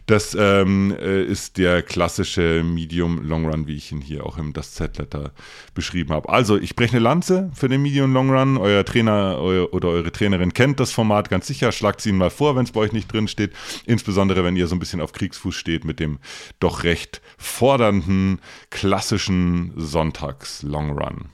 Das 0.06 0.38
ähm, 0.40 0.96
äh, 1.00 1.24
ist 1.24 1.58
der 1.58 1.82
klassische 1.82 2.64
Medium 2.64 3.24
Long 3.24 3.50
Run, 3.50 3.66
wie 3.66 3.76
ich 3.76 3.92
ihn 3.92 4.02
hier 4.02 4.26
auch 4.26 4.38
im 4.38 4.54
Das 4.54 4.74
Z-Letter 4.74 5.32
beschrieben 5.74 6.14
habe. 6.14 6.30
Also, 6.30 6.58
ich 6.58 6.76
breche 6.76 6.98
eine 6.98 7.04
Lanze 7.04 7.50
für 7.56 7.68
den 7.68 7.82
Medium 7.82 8.14
Long 8.14 8.30
Run. 8.30 8.58
Euer 8.58 8.86
Trainer 8.86 9.42
oder 9.42 9.88
eure 9.88 10.12
Trainerin 10.12 10.54
kennt 10.54 10.80
das 10.80 10.92
Format 10.92 11.30
ganz 11.30 11.48
sicher. 11.48 11.72
Schlagt 11.72 12.02
es 12.02 12.06
ihnen 12.06 12.20
mal 12.20 12.30
vor, 12.30 12.56
wenn 12.56 12.66
es 12.66 12.72
bei 12.72 12.82
euch 12.82 12.92
nicht 12.92 13.12
drin 13.12 13.28
steht. 13.28 13.52
Insbesondere, 13.86 14.44
wenn 14.44 14.56
ihr 14.56 14.68
so 14.68 14.76
ein 14.76 14.80
bisschen 14.80 15.02
auf 15.02 15.12
Kriegsfuß 15.12 15.56
steht 15.56 15.86
mit 15.86 16.00
dem 16.00 16.20
doch 16.60 16.84
recht 16.84 17.22
fordernden, 17.38 18.40
klassischen 18.70 19.55
Sonntags-Long 19.76 20.92
Run. 20.92 21.30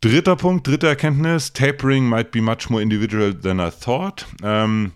Dritter 0.00 0.36
Punkt, 0.36 0.66
dritte 0.66 0.86
Erkenntnis, 0.88 1.52
Tapering 1.52 2.08
might 2.08 2.30
be 2.30 2.40
much 2.40 2.68
more 2.68 2.82
individual 2.82 3.34
than 3.34 3.58
I 3.58 3.70
thought. 3.70 4.26
Ähm, 4.42 4.92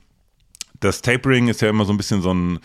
das 0.80 1.02
Tapering 1.02 1.48
ist 1.48 1.60
ja 1.62 1.68
immer 1.68 1.84
so 1.84 1.92
ein 1.92 1.96
bisschen 1.96 2.22
so 2.22 2.32
ein 2.32 2.58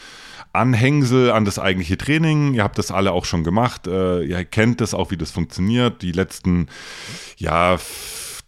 Anhängsel 0.54 1.32
an 1.32 1.46
das 1.46 1.60
eigentliche 1.60 1.98
Training. 1.98 2.54
Ihr 2.54 2.64
habt 2.64 2.78
das 2.78 2.92
alle 2.92 3.12
auch 3.12 3.26
schon 3.26 3.44
gemacht. 3.44 3.88
Äh, 3.88 4.24
ihr 4.24 4.46
kennt 4.46 4.82
das 4.82 4.94
auch, 4.94 5.12
wie 5.12 5.18
das 5.18 5.32
funktioniert. 5.32 6.02
Die 6.02 6.12
letzten, 6.12 6.68
ja, 7.38 7.78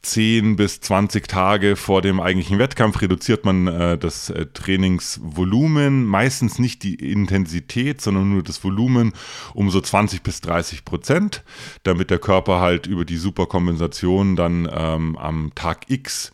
10 0.08 0.56
bis 0.56 0.80
20 0.80 1.28
Tage 1.28 1.76
vor 1.76 2.02
dem 2.02 2.22
eigentlichen 2.22 2.60
Wettkampf 2.60 3.02
reduziert 3.02 3.44
man 3.46 3.68
äh, 3.68 3.98
das 3.98 4.30
äh, 4.30 4.46
Trainingsvolumen, 4.46 6.06
meistens 6.06 6.60
nicht 6.60 6.84
die 6.84 6.96
Intensität, 6.96 8.02
sondern 8.02 8.32
nur 8.32 8.42
das 8.42 8.64
Volumen 8.64 9.14
um 9.54 9.70
so 9.70 9.82
20 9.82 10.24
bis 10.24 10.40
30 10.42 10.86
Prozent, 10.86 11.44
damit 11.84 12.10
der 12.10 12.20
Körper 12.20 12.62
halt 12.62 12.88
über 12.88 13.04
die 13.04 13.18
Superkompensation 13.18 14.36
dann 14.36 14.68
ähm, 14.72 15.18
am 15.18 15.52
Tag 15.56 15.90
X 15.90 16.32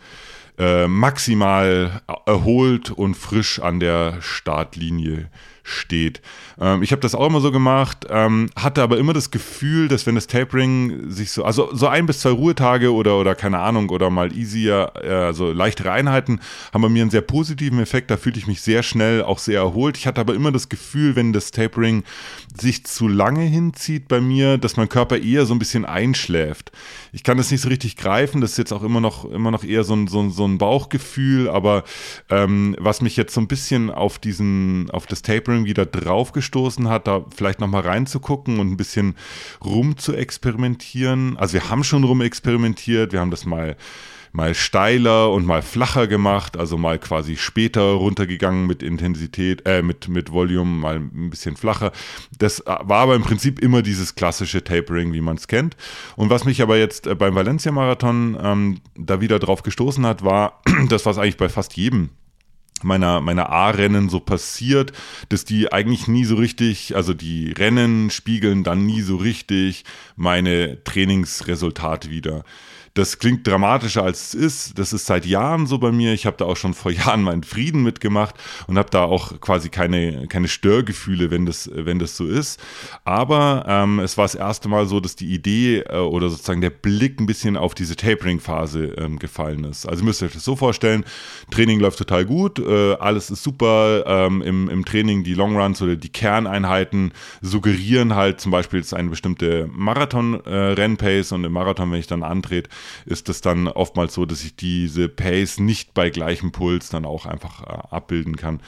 äh, 0.60 0.88
maximal 0.88 2.02
erholt 2.28 2.92
und 2.92 3.16
frisch 3.16 3.60
an 3.60 3.80
der 3.80 4.22
Startlinie 4.22 5.30
steht. 5.64 6.22
Ähm, 6.60 6.84
ich 6.84 6.92
habe 6.92 7.02
das 7.02 7.16
auch 7.16 7.26
immer 7.26 7.40
so 7.40 7.52
gemacht, 7.52 8.06
ähm, 8.10 8.50
hatte 8.56 8.84
aber 8.84 8.98
immer 8.98 9.14
das 9.14 9.32
Gefühl, 9.32 9.88
dass 9.88 10.06
wenn 10.06 10.16
das 10.16 10.28
Tapering 10.28 11.10
sich 11.10 11.32
so, 11.32 11.46
also 11.46 11.74
so 11.74 11.88
ein 11.88 12.06
bis 12.06 12.20
zwei 12.20 12.32
Ruhetage 12.32 12.94
oder, 12.94 13.18
oder 13.18 13.34
keine 13.34 13.60
Ahnung, 13.60 13.90
oder 13.90 14.10
mal 14.10 14.36
easier, 14.36 14.92
äh, 15.02 15.08
also 15.08 15.52
leichtere 15.52 15.92
Einheiten, 15.92 16.42
haben 16.74 16.82
bei 16.82 16.90
mir 16.90 17.02
einen 17.02 17.12
sehr 17.12 17.22
positiven 17.22 17.80
Effekt. 17.80 18.12
Da 18.12 18.18
fühlte 18.18 18.40
ich 18.40 18.48
mich 18.48 18.62
sehr 18.62 18.84
schnell 18.84 19.24
auch 19.24 19.40
sehr 19.40 19.62
erholt. 19.62 19.98
Ich 19.98 20.06
hatte 20.06 20.22
aber 20.22 20.36
immer 20.36 20.52
das 20.52 20.68
Gefühl, 20.68 21.16
wenn 21.16 21.32
das 21.32 21.52
Tapering 21.52 22.04
sich 22.56 22.86
zu 22.86 23.08
lange 23.08 23.44
hinzieht 23.44 24.08
bei 24.10 24.20
mir, 24.20 24.58
dass 24.58 24.78
mein 24.78 24.90
Körper 24.90 25.18
eher 25.18 25.46
so 25.46 25.56
ein 25.56 25.60
bisschen 25.60 25.86
einschläft. 25.86 26.72
Ich 27.14 27.24
kann 27.24 27.38
das 27.38 27.52
nicht 27.52 27.62
so 27.62 27.70
richtig 27.70 27.96
greifen, 27.96 28.42
das 28.42 28.52
ist 28.52 28.58
jetzt 28.58 28.74
auch 28.74 28.84
immer 28.84 29.00
noch, 29.00 29.26
immer 29.26 29.52
noch 29.52 29.64
eher 29.64 29.84
so 29.84 29.96
ein, 29.96 30.08
so 30.08 30.20
ein, 30.20 30.30
so 30.30 30.46
ein 30.46 30.58
Bauchgefühl, 30.58 31.50
aber 31.50 31.84
ähm, 32.30 32.76
was 32.80 33.02
mich 33.02 33.16
jetzt 33.16 33.34
so 33.34 33.42
ein 33.42 33.48
bisschen 33.48 33.90
auf 33.90 34.20
diesen, 34.20 34.90
auf 34.92 35.06
das 35.08 35.22
Tapering 35.22 35.53
wieder 35.66 35.86
draufgestoßen 35.86 36.90
hat, 36.90 37.08
da 37.08 37.26
vielleicht 37.36 37.60
nochmal 37.60 37.82
reinzugucken 37.82 38.60
und 38.60 38.72
ein 38.72 38.78
bisschen 38.78 39.16
rum 39.64 39.98
zu 39.98 40.14
experimentieren. 40.14 41.38
Also 41.38 41.54
wir 41.54 41.70
haben 41.70 41.84
schon 41.84 42.04
rum 42.04 42.22
experimentiert, 42.22 43.14
wir 43.14 43.20
haben 43.20 43.32
das 43.32 43.46
mal 43.46 43.76
mal 44.34 44.56
steiler 44.56 45.32
und 45.32 45.46
mal 45.46 45.62
flacher 45.62 46.08
gemacht, 46.08 46.58
also 46.58 46.76
mal 46.76 46.98
quasi 46.98 47.38
später 47.38 47.82
runtergegangen 47.82 48.66
mit 48.66 48.82
Intensität, 48.82 49.62
äh, 49.66 49.84
mit, 49.84 50.10
mit 50.10 50.32
Volume, 50.32 50.72
mal 50.72 50.96
ein 50.96 51.30
bisschen 51.30 51.56
flacher. 51.56 51.92
Das 52.40 52.60
äh, 52.62 52.66
war 52.66 53.02
aber 53.02 53.16
im 53.16 53.22
Prinzip 53.22 53.60
immer 53.60 53.84
dieses 53.84 54.16
klassische 54.16 54.64
Tapering, 54.64 55.14
wie 55.14 55.22
man 55.22 55.38
es 55.38 55.48
kennt. 55.48 55.78
Und 56.16 56.32
was 56.32 56.46
mich 56.46 56.62
aber 56.64 56.78
jetzt 56.78 57.06
äh, 57.06 57.14
beim 57.14 57.36
Valencia-Marathon 57.36 58.38
ähm, 58.42 58.82
da 58.96 59.22
wieder 59.22 59.38
drauf 59.38 59.62
gestoßen 59.62 60.06
hat, 60.06 60.26
war 60.26 60.62
das, 60.90 61.06
was 61.06 61.20
eigentlich 61.20 61.38
bei 61.38 61.50
fast 61.50 61.78
jedem 61.78 62.10
meiner, 62.84 63.22
meiner 63.22 63.50
A-Rennen 63.50 64.10
so 64.10 64.20
passiert, 64.20 64.92
dass 65.30 65.46
die 65.46 65.72
eigentlich 65.72 66.08
nie 66.08 66.26
so 66.26 66.36
richtig, 66.36 66.96
also 66.96 67.14
die 67.14 67.52
Rennen 67.52 68.10
spiegeln 68.10 68.64
dann 68.64 68.86
nie 68.86 69.02
so 69.02 69.18
richtig 69.18 69.84
meine 70.16 70.84
Trainingsresultate 70.84 72.10
wieder. 72.10 72.44
Das 72.96 73.18
klingt 73.18 73.48
dramatischer 73.48 74.04
als 74.04 74.28
es 74.28 74.34
ist. 74.36 74.80
Das 74.80 74.94
ist 74.94 75.08
seit 75.08 75.26
Jahren 75.26 75.66
so 75.66 75.80
bei 75.80 75.92
mir. 75.92 76.14
Ich 76.14 76.28
habe 76.28 76.38
da 76.38 76.46
auch 76.46 76.58
schon 76.58 76.76
vor 76.76 76.92
Jahren 76.92 77.24
meinen 77.24 77.44
Frieden 77.44 77.82
mitgemacht 77.82 78.36
und 78.68 78.78
habe 78.78 78.92
da 78.92 79.04
auch 79.04 79.40
quasi 79.42 79.70
keine, 79.70 80.28
keine 80.28 80.48
Störgefühle, 80.48 81.32
wenn 81.32 81.48
das, 81.48 81.72
wenn 81.74 81.98
das 81.98 82.16
so 82.16 82.28
ist. 82.28 82.62
Aber 83.04 83.66
ähm, 83.68 84.00
es 84.00 84.18
war 84.18 84.26
das 84.26 84.36
erste 84.36 84.70
Mal 84.70 84.86
so, 84.86 85.00
dass 85.00 85.16
die 85.16 85.34
Idee 85.34 85.80
äh, 85.80 85.98
oder 85.98 86.30
sozusagen 86.30 86.62
der 86.62 86.70
Blick 86.70 87.20
ein 87.20 87.26
bisschen 87.26 87.58
auf 87.58 87.74
diese 87.74 87.96
Tapering-Phase 87.96 88.94
ähm, 88.98 89.18
gefallen 89.18 89.64
ist. 89.64 89.88
Also 89.88 90.04
müsst 90.04 90.22
ihr 90.22 90.28
euch 90.28 90.34
das 90.34 90.46
so 90.46 90.56
vorstellen, 90.56 91.04
Training 91.50 91.80
läuft 91.80 91.98
total 91.98 92.26
gut, 92.26 92.60
äh, 92.60 92.94
alles 92.94 93.32
ist 93.32 93.42
super. 93.42 94.04
Ähm, 94.06 94.44
im, 94.44 94.70
Im 94.70 94.86
Training 94.86 95.24
die 95.24 95.34
Longruns 95.34 95.82
oder 95.82 95.96
die 95.96 96.10
Kerneinheiten 96.10 97.12
suggerieren 97.42 98.14
halt 98.14 98.40
zum 98.40 98.52
Beispiel 98.52 98.80
jetzt 98.80 98.94
eine 98.94 99.10
bestimmte 99.10 99.68
Marathon-Rennpace 99.72 101.32
äh, 101.32 101.36
und 101.36 101.44
im 101.44 101.54
Marathon, 101.54 101.92
wenn 101.92 102.00
ich 102.00 102.08
dann 102.08 102.22
antrete, 102.22 102.70
ist 103.06 103.30
es 103.30 103.42
dann 103.42 103.68
oftmals 103.68 104.14
so, 104.14 104.26
dass 104.26 104.44
ich 104.44 104.56
diese 104.56 105.10
Pace 105.10 105.60
nicht 105.60 105.94
bei 105.94 106.10
gleichem 106.10 106.52
Puls 106.52 106.90
dann 106.90 107.06
auch 107.06 107.26
einfach 107.26 107.62
äh, 107.64 107.96
abbilden 107.96 108.36
kann. 108.36 108.62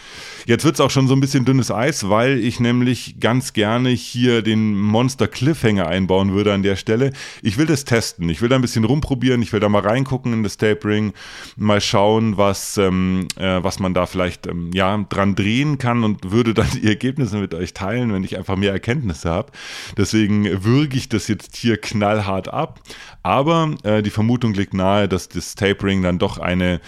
Jetzt 0.45 0.65
wird 0.65 0.75
es 0.75 0.81
auch 0.81 0.91
schon 0.91 1.07
so 1.07 1.15
ein 1.15 1.19
bisschen 1.19 1.45
dünnes 1.45 1.71
Eis, 1.71 2.09
weil 2.09 2.39
ich 2.39 2.59
nämlich 2.59 3.19
ganz 3.19 3.53
gerne 3.53 3.89
hier 3.89 4.41
den 4.41 4.79
Monster 4.79 5.27
Cliffhanger 5.27 5.87
einbauen 5.87 6.33
würde 6.33 6.53
an 6.53 6.63
der 6.63 6.75
Stelle. 6.75 7.13
Ich 7.41 7.57
will 7.57 7.65
das 7.65 7.85
testen. 7.85 8.29
Ich 8.29 8.41
will 8.41 8.49
da 8.49 8.55
ein 8.55 8.61
bisschen 8.61 8.85
rumprobieren. 8.85 9.41
Ich 9.41 9.53
will 9.53 9.59
da 9.59 9.69
mal 9.69 9.81
reingucken 9.81 10.33
in 10.33 10.43
das 10.43 10.57
Tapering, 10.57 11.13
mal 11.55 11.81
schauen, 11.81 12.37
was, 12.37 12.77
ähm, 12.77 13.27
äh, 13.37 13.63
was 13.63 13.79
man 13.79 13.93
da 13.93 14.05
vielleicht 14.05 14.47
ähm, 14.47 14.71
ja, 14.73 14.97
dran 15.09 15.35
drehen 15.35 15.77
kann 15.77 16.03
und 16.03 16.31
würde 16.31 16.53
dann 16.53 16.69
die 16.71 16.87
Ergebnisse 16.87 17.37
mit 17.37 17.53
euch 17.53 17.73
teilen, 17.73 18.13
wenn 18.13 18.23
ich 18.23 18.37
einfach 18.37 18.55
mehr 18.55 18.71
Erkenntnisse 18.71 19.29
habe. 19.29 19.51
Deswegen 19.97 20.63
würge 20.63 20.97
ich 20.97 21.09
das 21.09 21.27
jetzt 21.27 21.55
hier 21.55 21.77
knallhart 21.77 22.47
ab. 22.47 22.79
Aber 23.23 23.75
äh, 23.83 24.03
die 24.05 24.11
Vermutung 24.11 24.53
liegt 24.53 24.73
nahe, 24.73 25.09
dass 25.09 25.27
das 25.27 25.55
Tapering 25.55 26.01
dann 26.01 26.19
doch 26.19 26.37
eine 26.37 26.79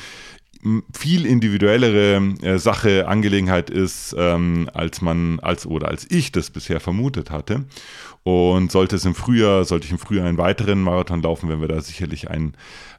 viel 0.93 1.25
individuellere 1.25 2.21
äh, 2.41 2.57
Sache, 2.57 3.07
Angelegenheit 3.07 3.69
ist, 3.69 4.15
ähm, 4.17 4.69
als 4.73 5.01
man, 5.01 5.39
als 5.39 5.65
oder 5.65 5.87
als 5.87 6.09
ich 6.09 6.31
das 6.31 6.49
bisher 6.49 6.79
vermutet 6.79 7.31
hatte. 7.31 7.65
Und 8.23 8.71
sollte 8.71 8.97
es 8.97 9.05
im 9.05 9.15
Frühjahr, 9.15 9.65
sollte 9.65 9.85
ich 9.85 9.91
im 9.91 9.99
Frühjahr 9.99 10.27
einen 10.27 10.37
weiteren 10.37 10.81
Marathon 10.81 11.21
laufen, 11.21 11.47
werden 11.47 11.61
wir 11.61 11.67
da 11.67 11.79
sicherlich 11.81 12.29
ein, 12.29 12.55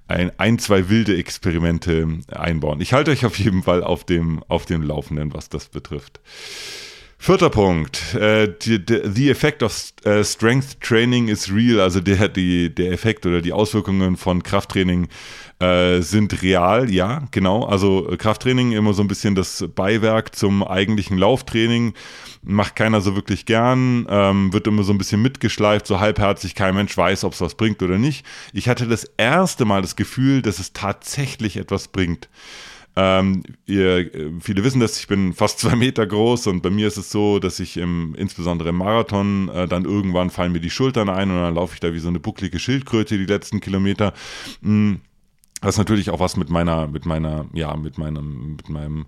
ein, 0.07 0.33
ein, 0.39 0.59
zwei 0.59 0.89
wilde 0.89 1.17
Experimente 1.17 2.09
einbauen. 2.29 2.81
Ich 2.81 2.93
halte 2.93 3.11
euch 3.11 3.27
auf 3.27 3.39
jeden 3.39 3.63
Fall 3.63 3.83
auf 3.83 4.05
dem, 4.05 4.43
auf 4.49 4.65
dem 4.65 4.83
Laufenden, 4.83 5.35
was 5.35 5.49
das 5.49 5.69
betrifft. 5.69 6.21
Vierter 7.21 7.51
Punkt. 7.51 8.15
Äh, 8.15 8.55
the 8.61 9.29
effect 9.29 9.65
of 9.65 9.77
uh, 10.07 10.23
strength 10.23 10.81
training 10.81 11.27
is 11.27 11.53
real. 11.53 11.81
Also 11.81 12.01
der, 12.01 12.29
der 12.29 12.93
Effekt 12.93 13.27
oder 13.27 13.43
die 13.43 13.53
Auswirkungen 13.53 14.17
von 14.17 14.45
Krafttraining 14.45 15.09
äh, 15.59 16.01
sind 16.01 16.43
real. 16.43 16.89
Ja, 16.89 17.25
genau. 17.33 17.65
Also 17.65 18.15
Krafttraining 18.17 18.71
immer 18.71 18.95
so 18.95 19.03
ein 19.03 19.09
bisschen 19.09 19.35
das 19.35 19.65
Beiwerk 19.75 20.37
zum 20.37 20.63
eigentlichen 20.63 21.19
Lauftraining. 21.19 21.95
Macht 22.45 22.77
keiner 22.77 23.01
so 23.01 23.17
wirklich 23.17 23.47
gern. 23.47 24.07
Ähm, 24.09 24.53
wird 24.53 24.69
immer 24.69 24.85
so 24.85 24.93
ein 24.93 24.99
bisschen 24.99 25.21
mitgeschleift, 25.21 25.89
so 25.89 25.99
halbherzig. 25.99 26.55
Kein 26.55 26.77
Mensch 26.77 26.97
weiß, 26.97 27.25
ob 27.25 27.33
es 27.33 27.41
was 27.41 27.57
bringt 27.57 27.83
oder 27.83 27.99
nicht. 27.99 28.25
Ich 28.53 28.69
hatte 28.69 28.87
das 28.87 29.05
erste 29.17 29.65
Mal 29.65 29.83
das 29.83 29.97
Gefühl, 29.97 30.41
dass 30.41 30.61
es 30.61 30.73
tatsächlich 30.73 31.57
etwas 31.57 31.89
bringt. 31.89 32.29
Ähm, 32.97 33.43
ihr, 33.67 34.11
viele 34.41 34.65
wissen 34.65 34.81
das, 34.81 34.99
ich 34.99 35.07
bin 35.07 35.33
fast 35.33 35.61
zwei 35.61 35.77
Meter 35.77 36.07
groß 36.07 36.49
und 36.49 36.63
bei 36.63 36.71
mir 36.71 36.89
ist 36.89 36.97
es 36.97 37.11
so, 37.11 37.39
dass 37.39 37.61
ich 37.61 37.77
im, 37.77 38.15
insbesondere 38.17 38.71
im 38.71 38.77
Marathon 38.77 39.49
äh, 39.51 39.69
dann 39.69 39.85
irgendwann 39.85 40.31
fallen 40.31 40.53
mir 40.53 40.61
die 40.61 40.71
Schultern 40.71 41.09
ein 41.09 41.31
und 41.31 41.37
dann 41.37 41.55
laufe 41.55 41.75
ich 41.75 41.81
da 41.81 41.93
wie 41.93 41.99
so 42.01 42.09
eine 42.09 42.21
bucklige 42.21 42.59
Schildkröte 42.59 43.17
die 43.19 43.27
letzten 43.27 43.61
Kilometer. 43.61 44.13
Mhm 44.61 45.01
was 45.61 45.77
natürlich 45.77 46.11
auch 46.11 46.21
was 46.21 46.37
mit 46.37 46.51
meiner, 46.51 46.87
mit 46.87 47.05
meiner, 47.05 47.47
ja, 47.53 47.77
mit 47.77 47.99
meinem, 47.99 48.57
mit 48.57 48.69
meinem 48.69 49.07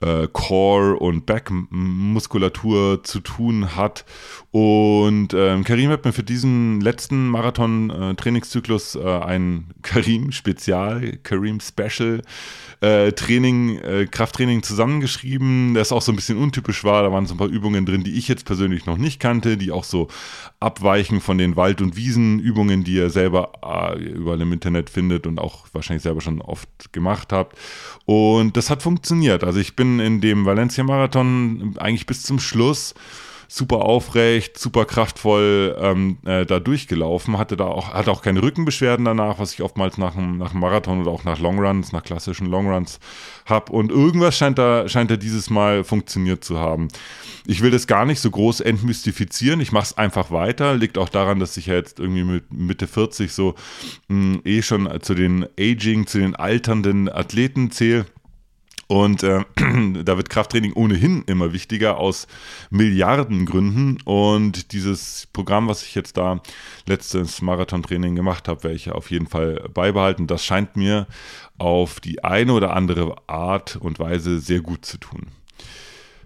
äh, 0.00 0.28
Core 0.32 0.96
und 0.96 1.26
Backmuskulatur 1.26 3.02
zu 3.02 3.20
tun 3.20 3.74
hat. 3.74 4.04
Und 4.50 5.34
ähm, 5.34 5.64
Karim 5.64 5.90
hat 5.90 6.04
mir 6.04 6.12
für 6.12 6.22
diesen 6.22 6.80
letzten 6.80 7.28
Marathon-Trainingszyklus 7.28 8.94
äh, 8.94 9.00
äh, 9.00 9.20
ein 9.20 9.74
Karim-Spezial, 9.82 11.18
Karim-Special 11.22 12.22
äh, 12.80 13.12
Training, 13.12 13.78
äh, 13.78 14.06
Krafttraining 14.06 14.62
zusammengeschrieben, 14.62 15.74
das 15.74 15.90
auch 15.90 16.02
so 16.02 16.12
ein 16.12 16.16
bisschen 16.16 16.38
untypisch 16.38 16.84
war. 16.84 17.02
Da 17.02 17.12
waren 17.12 17.26
so 17.26 17.34
ein 17.34 17.38
paar 17.38 17.48
Übungen 17.48 17.86
drin, 17.86 18.04
die 18.04 18.16
ich 18.16 18.28
jetzt 18.28 18.44
persönlich 18.44 18.86
noch 18.86 18.98
nicht 18.98 19.18
kannte, 19.18 19.56
die 19.56 19.72
auch 19.72 19.84
so 19.84 20.08
abweichen 20.60 21.20
von 21.20 21.38
den 21.38 21.56
Wald- 21.56 21.80
und 21.80 21.96
Wiesenübungen, 21.96 22.84
die 22.84 22.94
ihr 22.94 23.10
selber 23.10 23.52
äh, 23.62 23.98
überall 23.98 24.40
im 24.40 24.52
Internet 24.52 24.90
findet 24.90 25.26
und 25.26 25.40
auch 25.40 25.66
wahrscheinlich 25.72 25.87
selber 25.96 26.20
schon 26.20 26.40
oft 26.42 26.92
gemacht 26.92 27.32
habt. 27.32 27.56
Und 28.04 28.56
das 28.56 28.70
hat 28.70 28.82
funktioniert. 28.82 29.44
Also 29.44 29.58
ich 29.58 29.76
bin 29.76 30.00
in 30.00 30.20
dem 30.20 30.44
Valencia-Marathon 30.44 31.74
eigentlich 31.78 32.06
bis 32.06 32.22
zum 32.22 32.38
Schluss 32.38 32.94
super 33.50 33.78
aufrecht, 33.78 34.58
super 34.58 34.84
kraftvoll 34.84 35.74
ähm, 35.80 36.18
äh, 36.26 36.44
da 36.44 36.60
durchgelaufen, 36.60 37.38
hatte 37.38 37.56
da 37.56 37.64
auch, 37.64 37.94
hatte 37.94 38.10
auch 38.10 38.20
keine 38.20 38.42
Rückenbeschwerden 38.42 39.06
danach, 39.06 39.38
was 39.38 39.54
ich 39.54 39.62
oftmals 39.62 39.96
nach 39.96 40.14
einem, 40.14 40.36
nach 40.36 40.50
einem 40.50 40.60
Marathon 40.60 41.00
oder 41.00 41.10
auch 41.10 41.24
nach 41.24 41.38
Longruns, 41.38 41.90
nach 41.92 42.02
klassischen 42.02 42.46
Longruns 42.46 43.00
habe. 43.46 43.72
Und 43.72 43.90
irgendwas 43.90 44.36
scheint 44.36 44.58
da, 44.58 44.86
scheint 44.86 45.10
da 45.10 45.16
dieses 45.16 45.48
Mal 45.48 45.82
funktioniert 45.82 46.44
zu 46.44 46.58
haben. 46.58 46.88
Ich 47.46 47.62
will 47.62 47.70
das 47.70 47.86
gar 47.86 48.04
nicht 48.04 48.20
so 48.20 48.30
groß 48.30 48.60
entmystifizieren. 48.60 49.60
Ich 49.60 49.72
mache 49.72 49.84
es 49.84 49.96
einfach 49.96 50.30
weiter. 50.30 50.74
Liegt 50.74 50.98
auch 50.98 51.08
daran, 51.08 51.40
dass 51.40 51.56
ich 51.56 51.66
ja 51.66 51.74
jetzt 51.74 51.98
irgendwie 52.00 52.24
mit 52.24 52.52
Mitte 52.52 52.86
40 52.86 53.32
so 53.32 53.54
mh, 54.08 54.34
hm, 54.34 54.42
eh 54.44 54.60
schon 54.60 54.90
zu 55.00 55.14
den 55.14 55.46
Aging, 55.58 56.06
zu 56.06 56.18
den 56.18 56.36
alternden 56.36 57.08
Athleten 57.08 57.70
zähle. 57.70 58.04
Und 58.88 59.22
äh, 59.22 59.44
da 60.04 60.16
wird 60.16 60.30
Krafttraining 60.30 60.72
ohnehin 60.72 61.22
immer 61.26 61.52
wichtiger 61.52 61.98
aus 61.98 62.26
Milliarden 62.70 63.44
Gründen. 63.44 63.98
Und 64.04 64.72
dieses 64.72 65.28
Programm, 65.32 65.68
was 65.68 65.82
ich 65.82 65.94
jetzt 65.94 66.16
da 66.16 66.40
letztes 66.86 67.42
Marathontraining 67.42 68.16
gemacht 68.16 68.48
habe, 68.48 68.64
werde 68.64 68.76
ich 68.76 68.90
auf 68.90 69.10
jeden 69.10 69.26
Fall 69.26 69.62
beibehalten. 69.72 70.26
Das 70.26 70.42
scheint 70.42 70.76
mir 70.76 71.06
auf 71.58 72.00
die 72.00 72.24
eine 72.24 72.52
oder 72.54 72.74
andere 72.74 73.16
Art 73.26 73.76
und 73.76 73.98
Weise 73.98 74.40
sehr 74.40 74.60
gut 74.60 74.86
zu 74.86 74.96
tun. 74.96 75.26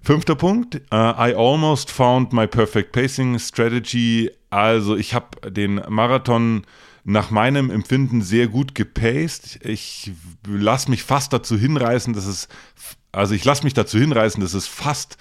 Fünfter 0.04 0.36
Punkt. 0.36 0.76
Uh, 0.92 1.14
I 1.16 1.34
almost 1.36 1.90
found 1.90 2.32
my 2.32 2.46
perfect 2.46 2.92
pacing 2.92 3.38
strategy. 3.38 4.30
Also 4.50 4.96
ich 4.96 5.14
habe 5.14 5.50
den 5.50 5.80
Marathon 5.88 6.62
nach 7.04 7.30
meinem 7.30 7.70
Empfinden 7.70 8.22
sehr 8.22 8.48
gut 8.48 8.74
gepaced. 8.74 9.58
Ich 9.64 10.12
lasse 10.46 10.90
mich 10.90 11.02
fast 11.02 11.32
dazu 11.32 11.58
hinreißen, 11.58 12.12
dass 12.14 12.26
es, 12.26 12.48
also 13.10 13.34
ich 13.34 13.44
lasse 13.44 13.64
mich 13.64 13.74
dazu 13.74 13.98
hinreißen, 13.98 14.40
dass 14.40 14.54
es 14.54 14.66
fast 14.66 15.16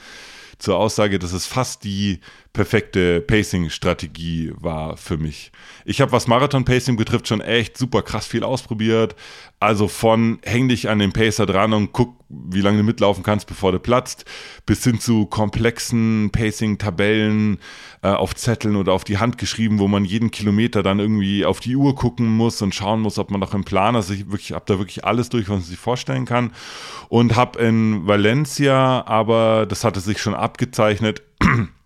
zur 0.59 0.77
Aussage, 0.77 1.17
dass 1.17 1.33
es 1.33 1.47
fast 1.47 1.83
die 1.83 2.19
perfekte 2.53 3.21
Pacing-Strategie 3.21 4.51
war 4.59 4.97
für 4.97 5.17
mich. 5.17 5.51
Ich 5.85 6.01
habe, 6.01 6.11
was 6.11 6.27
Marathon-Pacing 6.27 6.97
betrifft, 6.97 7.29
schon 7.29 7.39
echt 7.39 7.77
super 7.77 8.01
krass 8.01 8.27
viel 8.27 8.43
ausprobiert. 8.43 9.15
Also 9.61 9.87
von 9.87 10.39
häng 10.43 10.67
dich 10.67 10.89
an 10.89 10.99
den 10.99 11.13
Pacer 11.13 11.45
dran 11.45 11.71
und 11.71 11.93
guck, 11.93 12.15
wie 12.27 12.61
lange 12.61 12.79
du 12.79 12.83
mitlaufen 12.83 13.23
kannst, 13.23 13.47
bevor 13.47 13.71
du 13.71 13.79
platzt, 13.79 14.25
bis 14.65 14.83
hin 14.83 14.99
zu 14.99 15.27
komplexen 15.27 16.29
Pacing-Tabellen 16.31 17.59
äh, 18.01 18.09
auf 18.09 18.35
Zetteln 18.35 18.75
oder 18.75 18.93
auf 18.93 19.05
die 19.05 19.17
Hand 19.17 19.37
geschrieben, 19.37 19.79
wo 19.79 19.87
man 19.87 20.03
jeden 20.03 20.31
Kilometer 20.31 20.83
dann 20.83 20.99
irgendwie 20.99 21.45
auf 21.45 21.61
die 21.61 21.77
Uhr 21.77 21.95
gucken 21.95 22.27
muss 22.27 22.61
und 22.61 22.75
schauen 22.75 22.99
muss, 22.99 23.17
ob 23.17 23.31
man 23.31 23.39
noch 23.39 23.53
im 23.53 23.63
Plan 23.63 23.95
ist. 23.95 24.09
Ich 24.09 24.29
wirklich, 24.29 24.51
habe 24.51 24.65
da 24.67 24.77
wirklich 24.77 25.05
alles 25.05 25.29
durch, 25.29 25.47
was 25.47 25.59
man 25.59 25.61
sich 25.61 25.79
vorstellen 25.79 26.25
kann. 26.25 26.51
Und 27.07 27.37
habe 27.37 27.59
in 27.59 28.07
Valencia, 28.07 29.05
aber 29.05 29.65
das 29.65 29.85
hatte 29.85 30.01
sich 30.01 30.21
schon 30.21 30.33
abgezeichnet, 30.33 31.21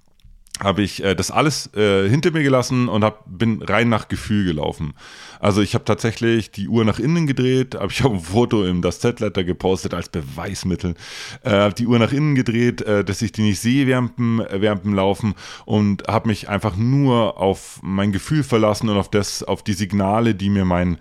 habe 0.61 0.81
ich 0.83 1.03
äh, 1.03 1.15
das 1.15 1.31
alles 1.31 1.73
äh, 1.75 2.07
hinter 2.09 2.31
mir 2.31 2.43
gelassen 2.43 2.87
und 2.87 3.03
hab, 3.03 3.23
bin 3.25 3.61
rein 3.61 3.89
nach 3.89 4.07
Gefühl 4.07 4.45
gelaufen. 4.45 4.93
Also 5.39 5.61
ich 5.61 5.73
habe 5.73 5.85
tatsächlich 5.85 6.51
die 6.51 6.67
Uhr 6.67 6.85
nach 6.85 6.99
innen 6.99 7.27
gedreht, 7.27 7.75
habe 7.75 7.91
ich 7.91 8.03
auch 8.03 8.13
ein 8.13 8.19
Foto 8.19 8.63
im 8.63 8.81
das 8.81 8.99
Z-Letter 8.99 9.43
gepostet 9.43 9.93
als 9.93 10.09
Beweismittel, 10.09 10.95
äh, 11.43 11.51
habe 11.51 11.73
die 11.73 11.87
Uhr 11.87 11.99
nach 11.99 12.11
innen 12.11 12.35
gedreht, 12.35 12.81
äh, 12.81 13.03
dass 13.03 13.21
ich 13.21 13.31
die 13.31 13.41
nicht 13.41 13.59
sehe 13.59 13.87
während 13.87 14.17
dem, 14.17 14.43
während 14.51 14.85
dem 14.85 14.93
Laufen 14.93 15.35
und 15.65 16.07
habe 16.07 16.29
mich 16.29 16.49
einfach 16.49 16.75
nur 16.75 17.37
auf 17.37 17.79
mein 17.81 18.11
Gefühl 18.11 18.43
verlassen 18.43 18.89
und 18.89 18.97
auf 18.97 19.09
das, 19.09 19.43
auf 19.43 19.63
die 19.63 19.73
Signale, 19.73 20.35
die 20.35 20.49
mir 20.49 20.65
mein, 20.65 20.97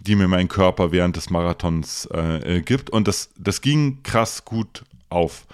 die 0.00 0.16
mir 0.16 0.28
mein 0.28 0.48
Körper 0.48 0.92
während 0.92 1.16
des 1.16 1.30
Marathons 1.30 2.08
äh, 2.12 2.58
äh 2.58 2.60
gibt 2.62 2.90
und 2.90 3.08
das, 3.08 3.30
das 3.38 3.60
ging 3.60 4.02
krass 4.02 4.44
gut 4.44 4.84
auf. 5.10 5.46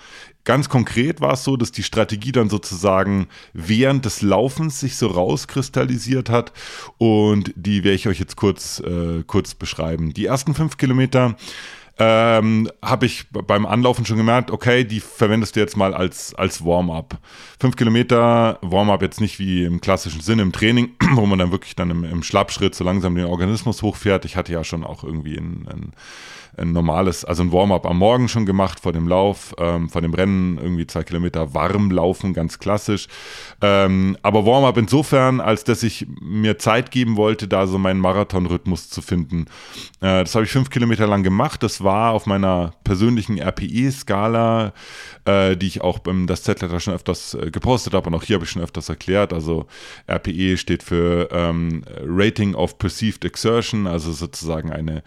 Ganz 0.44 0.68
konkret 0.68 1.20
war 1.20 1.32
es 1.32 1.44
so, 1.44 1.56
dass 1.56 1.72
die 1.72 1.82
Strategie 1.82 2.32
dann 2.32 2.50
sozusagen 2.50 3.28
während 3.54 4.04
des 4.04 4.20
Laufens 4.20 4.78
sich 4.78 4.96
so 4.96 5.06
rauskristallisiert 5.06 6.28
hat 6.28 6.52
und 6.98 7.52
die 7.56 7.82
werde 7.82 7.96
ich 7.96 8.08
euch 8.08 8.20
jetzt 8.20 8.36
kurz, 8.36 8.80
äh, 8.80 9.22
kurz 9.26 9.54
beschreiben. 9.54 10.12
Die 10.12 10.26
ersten 10.26 10.54
fünf 10.54 10.76
Kilometer 10.76 11.36
ähm, 11.98 12.68
habe 12.82 13.06
ich 13.06 13.26
beim 13.30 13.66
Anlaufen 13.66 14.04
schon 14.04 14.16
gemerkt, 14.16 14.50
okay, 14.50 14.84
die 14.84 15.00
verwendest 15.00 15.54
du 15.56 15.60
jetzt 15.60 15.76
mal 15.76 15.94
als, 15.94 16.34
als 16.34 16.64
Warm-up. 16.64 17.18
Fünf 17.60 17.76
Kilometer 17.76 18.58
Warm-up 18.62 19.02
jetzt 19.02 19.20
nicht 19.20 19.38
wie 19.38 19.64
im 19.64 19.80
klassischen 19.80 20.20
Sinne 20.20 20.42
im 20.42 20.52
Training, 20.52 20.90
wo 21.12 21.26
man 21.26 21.38
dann 21.38 21.52
wirklich 21.52 21.76
dann 21.76 21.90
im, 21.90 22.04
im 22.04 22.22
Schlappschritt 22.22 22.74
so 22.74 22.84
langsam 22.84 23.14
den 23.14 23.26
Organismus 23.26 23.82
hochfährt. 23.82 24.24
Ich 24.24 24.36
hatte 24.36 24.52
ja 24.52 24.64
schon 24.64 24.84
auch 24.84 25.04
irgendwie 25.04 25.36
ein, 25.36 25.68
ein 25.70 25.92
ein 26.56 26.72
normales, 26.72 27.24
also 27.24 27.42
ein 27.42 27.52
Warm-up 27.52 27.86
am 27.86 27.98
Morgen 27.98 28.28
schon 28.28 28.46
gemacht 28.46 28.80
vor 28.80 28.92
dem 28.92 29.08
Lauf, 29.08 29.54
ähm, 29.58 29.88
vor 29.88 30.02
dem 30.02 30.14
Rennen, 30.14 30.58
irgendwie 30.58 30.86
zwei 30.86 31.02
Kilometer 31.02 31.54
warm 31.54 31.90
laufen, 31.90 32.33
ganz 32.33 32.59
klassisch. 32.59 33.09
Ähm, 33.61 34.16
aber 34.22 34.46
Warm-up 34.46 34.76
insofern, 34.76 35.40
als 35.40 35.64
dass 35.64 35.83
ich 35.83 36.07
mir 36.20 36.59
Zeit 36.59 36.90
geben 36.90 37.16
wollte, 37.16 37.48
da 37.48 37.66
so 37.66 37.78
meinen 37.78 38.00
Marathon-Rhythmus 38.00 38.88
zu 38.88 39.02
finden. 39.02 39.46
Äh, 40.00 40.24
das 40.24 40.35
habe 40.35 40.44
ich 40.44 40.50
fünf 40.50 40.70
Kilometer 40.70 41.07
lang 41.07 41.22
gemacht. 41.22 41.62
Das 41.62 41.83
war 41.85 42.12
auf 42.12 42.27
meiner 42.27 42.73
persönlichen 42.85 43.38
RPE-Skala, 43.38 44.73
äh, 45.25 45.57
die 45.57 45.66
ich 45.66 45.81
auch 45.81 45.99
beim 46.01 46.27
das 46.27 46.42
Z-Letter 46.42 46.81
schon 46.81 46.94
öfters 46.94 47.35
äh, 47.35 47.51
gepostet 47.51 47.94
habe 47.94 48.09
und 48.09 48.14
auch 48.14 48.23
hier 48.23 48.35
habe 48.35 48.44
ich 48.44 48.51
schon 48.51 48.62
öfters 48.62 48.88
erklärt. 48.88 49.33
Also 49.33 49.66
RPE 50.09 50.57
steht 50.57 50.83
für 50.83 51.29
ähm, 51.31 51.85
Rating 52.05 52.55
of 52.55 52.79
Perceived 52.79 53.25
Exertion, 53.25 53.87
also 53.87 54.12
sozusagen 54.12 54.73
eine 54.73 55.03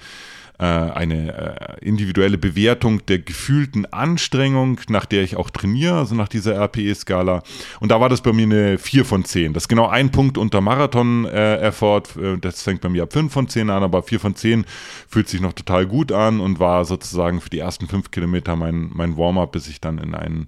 äh, 0.60 0.64
eine 0.66 1.80
äh, 1.82 1.86
individuelle 1.86 2.38
Bewertung 2.38 3.06
der 3.06 3.20
gefühlten 3.20 3.86
Anstrengung, 3.94 4.80
nach 4.90 5.06
der 5.06 5.24
ich 5.24 5.36
auch 5.36 5.50
trainiere, 5.50 5.98
also 5.98 6.16
nach 6.16 6.28
dieser 6.28 6.56
RPE-Skala. 6.56 7.44
Und 7.80 7.92
da 7.92 8.02
war 8.02 8.10
das 8.10 8.22
bei 8.22 8.34
mir 8.34 8.44
eine 8.44 8.78
4 8.78 9.06
von 9.06 9.24
10. 9.24 9.54
Das 9.54 9.64
ist 9.64 9.68
genau 9.68 9.88
ein 9.88 10.12
Punkt 10.12 10.38
unter 10.38 10.62
Marathon-Effort. 10.62 12.18
Äh, 12.18 12.38
das 12.40 12.64
fängt 12.64 12.82
bei 12.82 12.90
mir 12.90 13.04
ab 13.04 13.14
5 13.14 13.32
von 13.32 13.48
10 13.48 13.70
an, 13.70 13.84
aber 13.84 14.02
4 14.02 14.20
von 14.20 14.36
10 14.36 14.66
fühlt 15.08 15.30
sich 15.30 15.42
noch 15.42 15.54
total 15.54 15.86
gut 15.86 16.12
an 16.12 16.40
und 16.40 16.60
war 16.60 16.86
sozusagen 16.86 17.40
für 17.42 17.50
die 17.50 17.60
ersten 17.60 17.88
5 17.88 18.12
Kilometer 18.12 18.56
mein, 18.56 18.90
mein 18.94 19.16
Warm-up, 19.16 19.52
bis 19.52 19.68
ich 19.68 19.80
dann 19.80 20.00
in 20.00 20.16
einen 20.16 20.48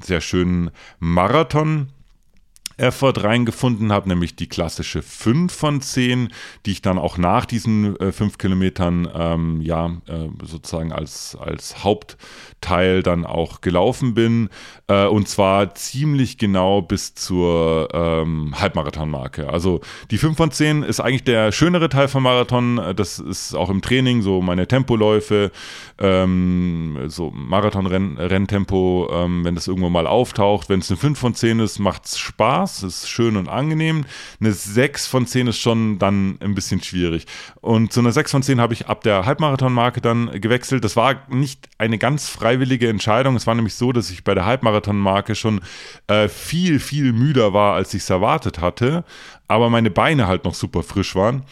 sehr 0.00 0.20
schönen 0.20 0.70
Marathon 0.98 1.88
Effort 2.80 3.22
reingefunden 3.22 3.92
habe, 3.92 4.08
nämlich 4.08 4.34
die 4.34 4.48
klassische 4.48 5.02
5 5.02 5.52
von 5.52 5.80
10, 5.80 6.30
die 6.66 6.72
ich 6.72 6.82
dann 6.82 6.98
auch 6.98 7.18
nach 7.18 7.44
diesen 7.44 7.98
äh, 8.00 8.12
5 8.12 8.38
Kilometern 8.38 9.08
ähm, 9.14 9.60
ja 9.60 9.96
äh, 10.06 10.28
sozusagen 10.42 10.92
als, 10.92 11.36
als 11.38 11.84
Hauptteil 11.84 13.02
dann 13.02 13.26
auch 13.26 13.60
gelaufen 13.60 14.14
bin. 14.14 14.48
Äh, 14.88 15.06
und 15.06 15.28
zwar 15.28 15.74
ziemlich 15.74 16.38
genau 16.38 16.82
bis 16.82 17.14
zur 17.14 17.88
ähm, 17.92 18.54
Halbmarathonmarke. 18.58 19.48
Also 19.48 19.80
die 20.10 20.18
5 20.18 20.36
von 20.36 20.50
10 20.50 20.82
ist 20.82 21.00
eigentlich 21.00 21.24
der 21.24 21.52
schönere 21.52 21.88
Teil 21.88 22.08
vom 22.08 22.22
Marathon. 22.22 22.80
Das 22.96 23.18
ist 23.18 23.54
auch 23.54 23.70
im 23.70 23.82
Training 23.82 24.22
so 24.22 24.40
meine 24.40 24.66
Tempoläufe, 24.66 25.52
ähm, 25.98 26.98
so 27.06 27.30
Marathon-Renntempo, 27.30 29.10
ähm, 29.12 29.44
wenn 29.44 29.54
das 29.54 29.68
irgendwo 29.68 29.90
mal 29.90 30.06
auftaucht. 30.06 30.68
Wenn 30.68 30.80
es 30.80 30.90
eine 30.90 30.98
5 30.98 31.18
von 31.18 31.34
10 31.34 31.60
ist, 31.60 31.78
macht 31.78 32.06
es 32.06 32.18
Spaß. 32.18 32.69
Spaß, 32.70 32.82
ist 32.82 33.08
schön 33.08 33.36
und 33.36 33.48
angenehm. 33.48 34.04
Eine 34.40 34.52
6 34.52 35.06
von 35.06 35.26
10 35.26 35.48
ist 35.48 35.58
schon 35.58 35.98
dann 35.98 36.38
ein 36.40 36.54
bisschen 36.54 36.82
schwierig. 36.82 37.26
Und 37.60 37.92
zu 37.92 38.00
einer 38.00 38.12
6 38.12 38.30
von 38.30 38.42
10 38.42 38.60
habe 38.60 38.74
ich 38.74 38.86
ab 38.86 39.02
der 39.02 39.26
Halbmarathonmarke 39.26 40.00
dann 40.00 40.40
gewechselt. 40.40 40.84
Das 40.84 40.96
war 40.96 41.26
nicht 41.28 41.68
eine 41.78 41.98
ganz 41.98 42.28
freiwillige 42.28 42.88
Entscheidung. 42.88 43.36
Es 43.36 43.46
war 43.46 43.54
nämlich 43.54 43.74
so, 43.74 43.92
dass 43.92 44.10
ich 44.10 44.24
bei 44.24 44.34
der 44.34 44.46
Halbmarathonmarke 44.46 45.34
schon 45.34 45.60
äh, 46.06 46.28
viel, 46.28 46.78
viel 46.78 47.12
müder 47.12 47.52
war, 47.52 47.74
als 47.74 47.92
ich 47.94 48.02
es 48.02 48.10
erwartet 48.10 48.60
hatte. 48.60 49.04
Aber 49.48 49.68
meine 49.68 49.90
Beine 49.90 50.26
halt 50.26 50.44
noch 50.44 50.54
super 50.54 50.82
frisch 50.82 51.14
waren 51.14 51.44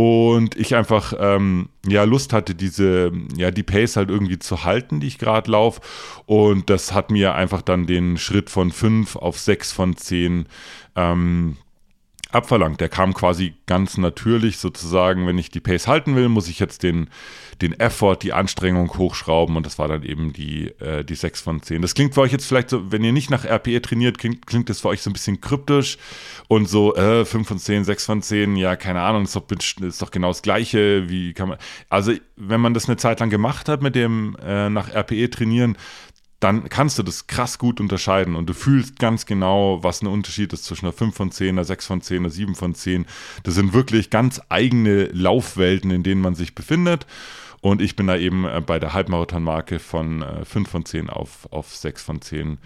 und 0.00 0.56
ich 0.56 0.76
einfach 0.76 1.12
ähm, 1.18 1.68
ja 1.86 2.04
Lust 2.04 2.32
hatte, 2.32 2.54
diese 2.54 3.12
ja 3.36 3.50
die 3.50 3.62
Pace 3.62 3.96
halt 3.96 4.08
irgendwie 4.08 4.38
zu 4.38 4.64
halten, 4.64 4.98
die 5.00 5.08
ich 5.08 5.18
gerade 5.18 5.50
laufe. 5.50 5.82
Und 6.24 6.70
das 6.70 6.94
hat 6.94 7.10
mir 7.10 7.34
einfach 7.34 7.60
dann 7.60 7.86
den 7.86 8.16
Schritt 8.16 8.48
von 8.48 8.70
5 8.70 9.16
auf 9.16 9.38
6 9.38 9.72
von 9.72 9.96
10 9.98 10.46
ähm, 10.96 11.58
abverlangt. 12.32 12.80
Der 12.80 12.88
kam 12.88 13.14
quasi 13.14 13.54
ganz 13.66 13.96
natürlich 13.98 14.58
sozusagen, 14.58 15.26
wenn 15.26 15.38
ich 15.38 15.50
die 15.50 15.60
Pace 15.60 15.86
halten 15.86 16.16
will, 16.16 16.28
muss 16.28 16.48
ich 16.48 16.58
jetzt 16.58 16.82
den, 16.82 17.08
den 17.62 17.78
Effort, 17.78 18.16
die 18.16 18.32
Anstrengung 18.32 18.96
hochschrauben 18.96 19.56
und 19.56 19.66
das 19.66 19.78
war 19.78 19.88
dann 19.88 20.02
eben 20.02 20.32
die, 20.32 20.68
äh, 20.80 21.04
die 21.04 21.14
6 21.14 21.40
von 21.40 21.62
10. 21.62 21.82
Das 21.82 21.94
klingt 21.94 22.14
für 22.14 22.22
euch 22.22 22.32
jetzt 22.32 22.46
vielleicht 22.46 22.70
so, 22.70 22.90
wenn 22.90 23.04
ihr 23.04 23.12
nicht 23.12 23.30
nach 23.30 23.44
RPE 23.44 23.82
trainiert, 23.82 24.18
klingt, 24.18 24.46
klingt 24.46 24.68
das 24.68 24.80
für 24.80 24.88
euch 24.88 25.02
so 25.02 25.10
ein 25.10 25.12
bisschen 25.12 25.40
kryptisch 25.40 25.98
und 26.48 26.68
so 26.68 26.94
äh, 26.96 27.24
5 27.24 27.46
von 27.46 27.58
10, 27.58 27.84
6 27.84 28.06
von 28.06 28.22
10, 28.22 28.56
ja, 28.56 28.76
keine 28.76 29.02
Ahnung, 29.02 29.24
ist 29.24 29.36
doch, 29.36 29.44
ist 29.80 30.02
doch 30.02 30.10
genau 30.10 30.28
das 30.28 30.42
Gleiche, 30.42 31.08
wie 31.08 31.32
kann 31.34 31.50
man, 31.50 31.58
also 31.88 32.12
wenn 32.36 32.60
man 32.60 32.74
das 32.74 32.88
eine 32.88 32.96
Zeit 32.96 33.20
lang 33.20 33.30
gemacht 33.30 33.68
hat 33.68 33.82
mit 33.82 33.94
dem 33.94 34.36
äh, 34.42 34.70
nach 34.70 34.88
RPE 34.94 35.30
trainieren, 35.30 35.76
dann 36.40 36.70
kannst 36.70 36.98
du 36.98 37.02
das 37.02 37.26
krass 37.26 37.58
gut 37.58 37.80
unterscheiden 37.80 38.34
und 38.34 38.48
du 38.48 38.54
fühlst 38.54 38.98
ganz 38.98 39.26
genau, 39.26 39.82
was 39.82 40.02
ein 40.02 40.06
Unterschied 40.06 40.52
ist 40.54 40.64
zwischen 40.64 40.86
einer 40.86 40.94
5 40.94 41.14
von 41.14 41.30
10, 41.30 41.50
einer 41.50 41.64
6 41.64 41.86
von 41.86 42.00
10, 42.00 42.16
einer 42.18 42.30
7 42.30 42.54
von 42.54 42.74
10. 42.74 43.06
Das 43.42 43.54
sind 43.54 43.74
wirklich 43.74 44.08
ganz 44.08 44.40
eigene 44.48 45.04
Laufwelten, 45.12 45.90
in 45.90 46.02
denen 46.02 46.22
man 46.22 46.34
sich 46.34 46.54
befindet. 46.54 47.06
Und 47.60 47.82
ich 47.82 47.94
bin 47.94 48.06
da 48.06 48.16
eben 48.16 48.46
äh, 48.46 48.62
bei 48.64 48.78
der 48.78 48.94
Halbmarathon-Marke 48.94 49.78
von 49.80 50.22
äh, 50.22 50.44
5 50.46 50.68
von 50.70 50.84
10 50.86 51.10
auf, 51.10 51.46
auf 51.50 51.76
6 51.76 52.02
von 52.02 52.22
10 52.22 52.58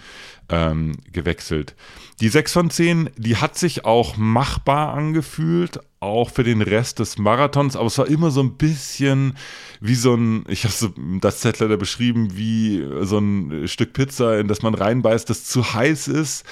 ähm, 0.51 0.93
gewechselt. 1.13 1.75
Die 2.21 2.29
6 2.29 2.53
von 2.53 2.71
10, 2.71 3.11
die 3.17 3.37
hat 3.37 3.59
sich 3.59 3.85
auch 3.85 4.17
machbar 4.17 4.95
angefühlt, 4.95 5.81
auch 6.05 6.31
für 6.31 6.45
den 6.45 6.63
Rest 6.63 6.99
des 6.99 7.19
Marathons, 7.19 7.77
aber 7.77 7.87
es 7.87 7.99
war 7.99 8.07
immer 8.07 8.31
so 8.31 8.41
ein 8.41 8.57
bisschen 8.57 9.37
wie 9.81 9.95
so 9.95 10.15
ein, 10.15 10.45
ich 10.49 10.65
habe 10.65 10.73
so 10.73 10.91
das 11.21 11.41
Zettler 11.41 11.69
da 11.69 11.77
beschrieben, 11.77 12.37
wie 12.37 12.87
so 13.03 13.19
ein 13.19 13.67
Stück 13.67 13.93
Pizza, 13.93 14.39
in 14.39 14.49
das 14.49 14.63
man 14.63 14.75
reinbeißt, 14.75 15.29
das 15.29 15.45
zu 15.45 15.75
heiß 15.75 16.09
ist, 16.09 16.45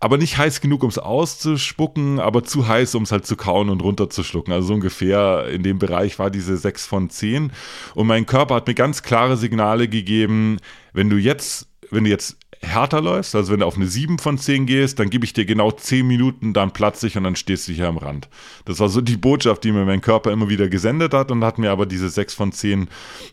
aber 0.00 0.18
nicht 0.18 0.36
heiß 0.36 0.60
genug, 0.60 0.82
um 0.82 0.90
es 0.90 0.98
auszuspucken, 0.98 2.20
aber 2.20 2.44
zu 2.44 2.68
heiß, 2.68 2.94
um 2.94 3.04
es 3.04 3.12
halt 3.12 3.26
zu 3.26 3.36
kauen 3.36 3.70
und 3.70 3.82
runterzuschlucken. 3.82 4.52
Also 4.52 4.68
so 4.68 4.74
ungefähr 4.74 5.48
in 5.48 5.62
dem 5.62 5.78
Bereich 5.78 6.18
war 6.18 6.30
diese 6.30 6.56
6 6.56 6.86
von 6.86 7.08
10 7.08 7.52
und 7.94 8.06
mein 8.06 8.26
Körper 8.26 8.56
hat 8.56 8.66
mir 8.66 8.74
ganz 8.74 9.02
klare 9.02 9.36
Signale 9.36 9.88
gegeben, 9.88 10.58
wenn 10.92 11.10
du 11.10 11.16
jetzt, 11.16 11.68
wenn 11.90 12.04
du 12.04 12.10
jetzt 12.10 12.36
härter 12.66 13.00
läufst, 13.00 13.34
also 13.34 13.52
wenn 13.52 13.60
du 13.60 13.66
auf 13.66 13.76
eine 13.76 13.86
7 13.86 14.18
von 14.18 14.38
10 14.38 14.66
gehst, 14.66 14.98
dann 14.98 15.10
gebe 15.10 15.24
ich 15.24 15.32
dir 15.32 15.44
genau 15.44 15.70
10 15.70 16.06
Minuten, 16.06 16.52
dann 16.52 16.72
platze 16.72 17.06
ich 17.06 17.16
und 17.16 17.24
dann 17.24 17.36
stehst 17.36 17.68
du 17.68 17.72
hier 17.72 17.88
am 17.88 17.98
Rand. 17.98 18.28
Das 18.64 18.80
war 18.80 18.88
so 18.88 19.00
die 19.00 19.16
Botschaft, 19.16 19.64
die 19.64 19.72
mir 19.72 19.84
mein 19.84 20.00
Körper 20.00 20.32
immer 20.32 20.48
wieder 20.48 20.68
gesendet 20.68 21.14
hat 21.14 21.30
und 21.30 21.44
hat 21.44 21.58
mir 21.58 21.70
aber 21.70 21.86
diese 21.86 22.08
6 22.08 22.34
von 22.34 22.52
10 22.52 22.88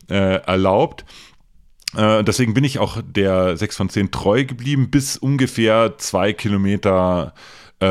äh, 0.10 0.15
erlaubt. 0.15 1.06
Äh, 1.96 2.24
deswegen 2.24 2.54
bin 2.54 2.63
ich 2.63 2.80
auch 2.80 3.02
der 3.06 3.58
6 3.58 3.78
von 3.78 3.89
10 3.89 4.12
treu 4.12 4.46
geblieben, 4.46 4.89
bis 4.89 5.17
ungefähr 5.17 5.96
zwei 5.98 6.34
Kilometer 6.34 7.34
äh, 7.36 7.39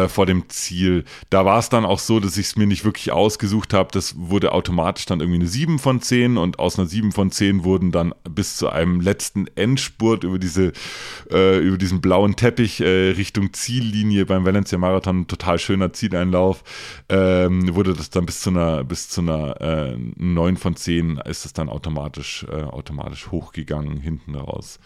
vor 0.09 0.27
dem 0.27 0.49
Ziel. 0.49 1.05
Da 1.31 1.45
war 1.45 1.59
es 1.59 1.69
dann 1.69 1.85
auch 1.85 1.99
so, 1.99 2.21
dass 2.21 2.37
ich 2.37 2.47
es 2.47 2.57
mir 2.57 2.67
nicht 2.67 2.85
wirklich 2.85 3.13
ausgesucht 3.13 3.75
habe. 3.75 3.91
Das 3.93 4.15
wurde 4.17 4.53
automatisch 4.53 5.07
dann 5.07 5.21
irgendwie 5.21 5.41
eine 5.41 5.49
7 5.49 5.79
von 5.79 6.01
10 6.01 6.37
und 6.37 6.59
aus 6.59 6.79
einer 6.79 6.89
7 6.89 7.13
von 7.13 7.31
10 7.31 7.65
wurden 7.65 7.93
dann 7.93 8.15
bis 8.29 8.57
zu 8.57 8.69
einem 8.69 9.01
letzten 9.01 9.47
Endspurt 9.49 10.25
über 10.25 10.39
diese 10.39 10.73
äh, 11.31 11.59
über 11.59 11.79
diesen 11.79 12.01
blauen 12.01 12.37
Teppich 12.37 12.81
äh, 12.81 13.11
Richtung 13.11 13.53
Ziellinie 13.53 14.27
beim 14.27 14.45
Valencia 14.45 14.79
Marathon, 14.79 15.27
total 15.27 15.59
schöner 15.59 15.93
Zieleinlauf, 15.93 16.63
ähm, 17.09 17.75
wurde 17.75 17.95
das 17.95 18.11
dann 18.11 18.27
bis 18.27 18.41
zu 18.41 18.51
einer 18.51 18.85
bis 18.85 19.09
zu 19.09 19.21
einer 19.21 19.61
äh, 19.61 19.97
9 20.17 20.57
von 20.57 20.77
10 20.77 21.19
ist 21.27 21.45
es 21.45 21.53
dann 21.53 21.69
automatisch 21.69 22.47
äh, 22.51 22.63
automatisch 22.63 23.31
hochgegangen 23.31 23.99
hinten 23.99 24.35
raus. 24.35 24.79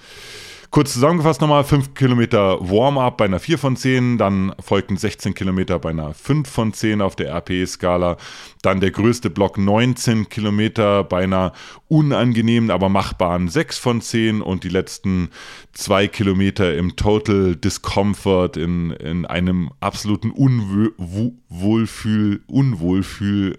Kurz 0.71 0.93
zusammengefasst 0.93 1.41
nochmal, 1.41 1.65
5 1.65 1.95
Kilometer 1.95 2.59
Warm-up 2.61 3.17
bei 3.17 3.25
einer 3.25 3.39
4 3.39 3.59
von 3.59 3.77
10, 3.77 4.19
dann 4.19 4.53
folgten 4.61 4.96
16 4.99 5.35
Kilometer 5.35 5.79
bei 5.79 5.91
einer 5.91 6.15
5 6.15 6.49
von 6.49 6.73
10 6.73 7.01
auf 7.01 7.17
der 7.17 7.31
RPE-Skala, 7.31 8.17
dann 8.63 8.81
der 8.81 8.91
größte 8.91 9.31
Block 9.31 9.59
19 9.59 10.29
Kilometer 10.29 11.05
bei 11.05 11.25
einer 11.25 11.53
unangenehmen, 11.89 12.71
aber 12.71 12.89
machbaren 12.89 13.49
6 13.49 13.79
von 13.79 14.01
10 14.01 14.43
und 14.43 14.65
die 14.65 14.69
letzten 14.69 15.31
2 15.73 16.09
Kilometer 16.09 16.77
im 16.77 16.97
Total 16.97 17.55
Discomfort 17.55 18.57
in, 18.57 18.91
in 18.93 19.27
einem 19.27 19.71
absoluten 19.81 20.31
Unwohlfühl, 20.31 22.41
Unwohlfühl 22.49 23.59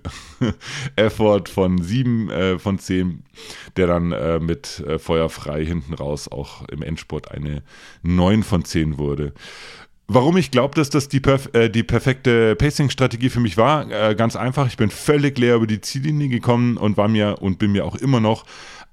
von 1.50 1.82
7 1.82 2.30
äh, 2.30 2.60
von 2.60 2.80
10, 2.80 3.24
der 3.76 3.88
dann 3.88 4.12
äh, 4.12 4.40
mit 4.40 4.80
äh, 4.80 5.00
feuerfrei 5.00 5.66
hinten 5.66 5.94
raus 5.94 6.28
auch 6.28 6.68
im 6.70 6.82
Endspurt 6.82 7.32
eine 7.32 7.64
9 8.04 8.44
von 8.44 8.66
10 8.66 8.98
wurde. 8.98 9.34
Warum 10.10 10.38
ich 10.38 10.52
glaube, 10.52 10.74
dass 10.76 10.90
das 10.90 11.10
die, 11.10 11.20
perf 11.20 11.50
äh, 11.54 11.70
die 11.70 11.84
perfekte 11.84 12.56
Pacing-Strategie 12.56 13.30
für 13.30 13.42
mich 13.42 13.58
war, 13.58 13.92
äh, 13.92 14.16
ganz 14.16 14.38
einfach. 14.38 14.68
Ich 14.68 14.78
bin 14.78 14.90
völlig 14.90 15.38
leer 15.38 15.56
über 15.56 15.68
die 15.68 15.82
Ziellinie 15.82 16.30
gekommen 16.30 16.78
und 16.78 16.96
war 16.96 17.10
mir 17.10 17.42
und 17.42 17.60
bin 17.60 17.74
mir 17.74 17.86
auch 17.86 17.96
immer 17.96 18.22
noch 18.22 18.46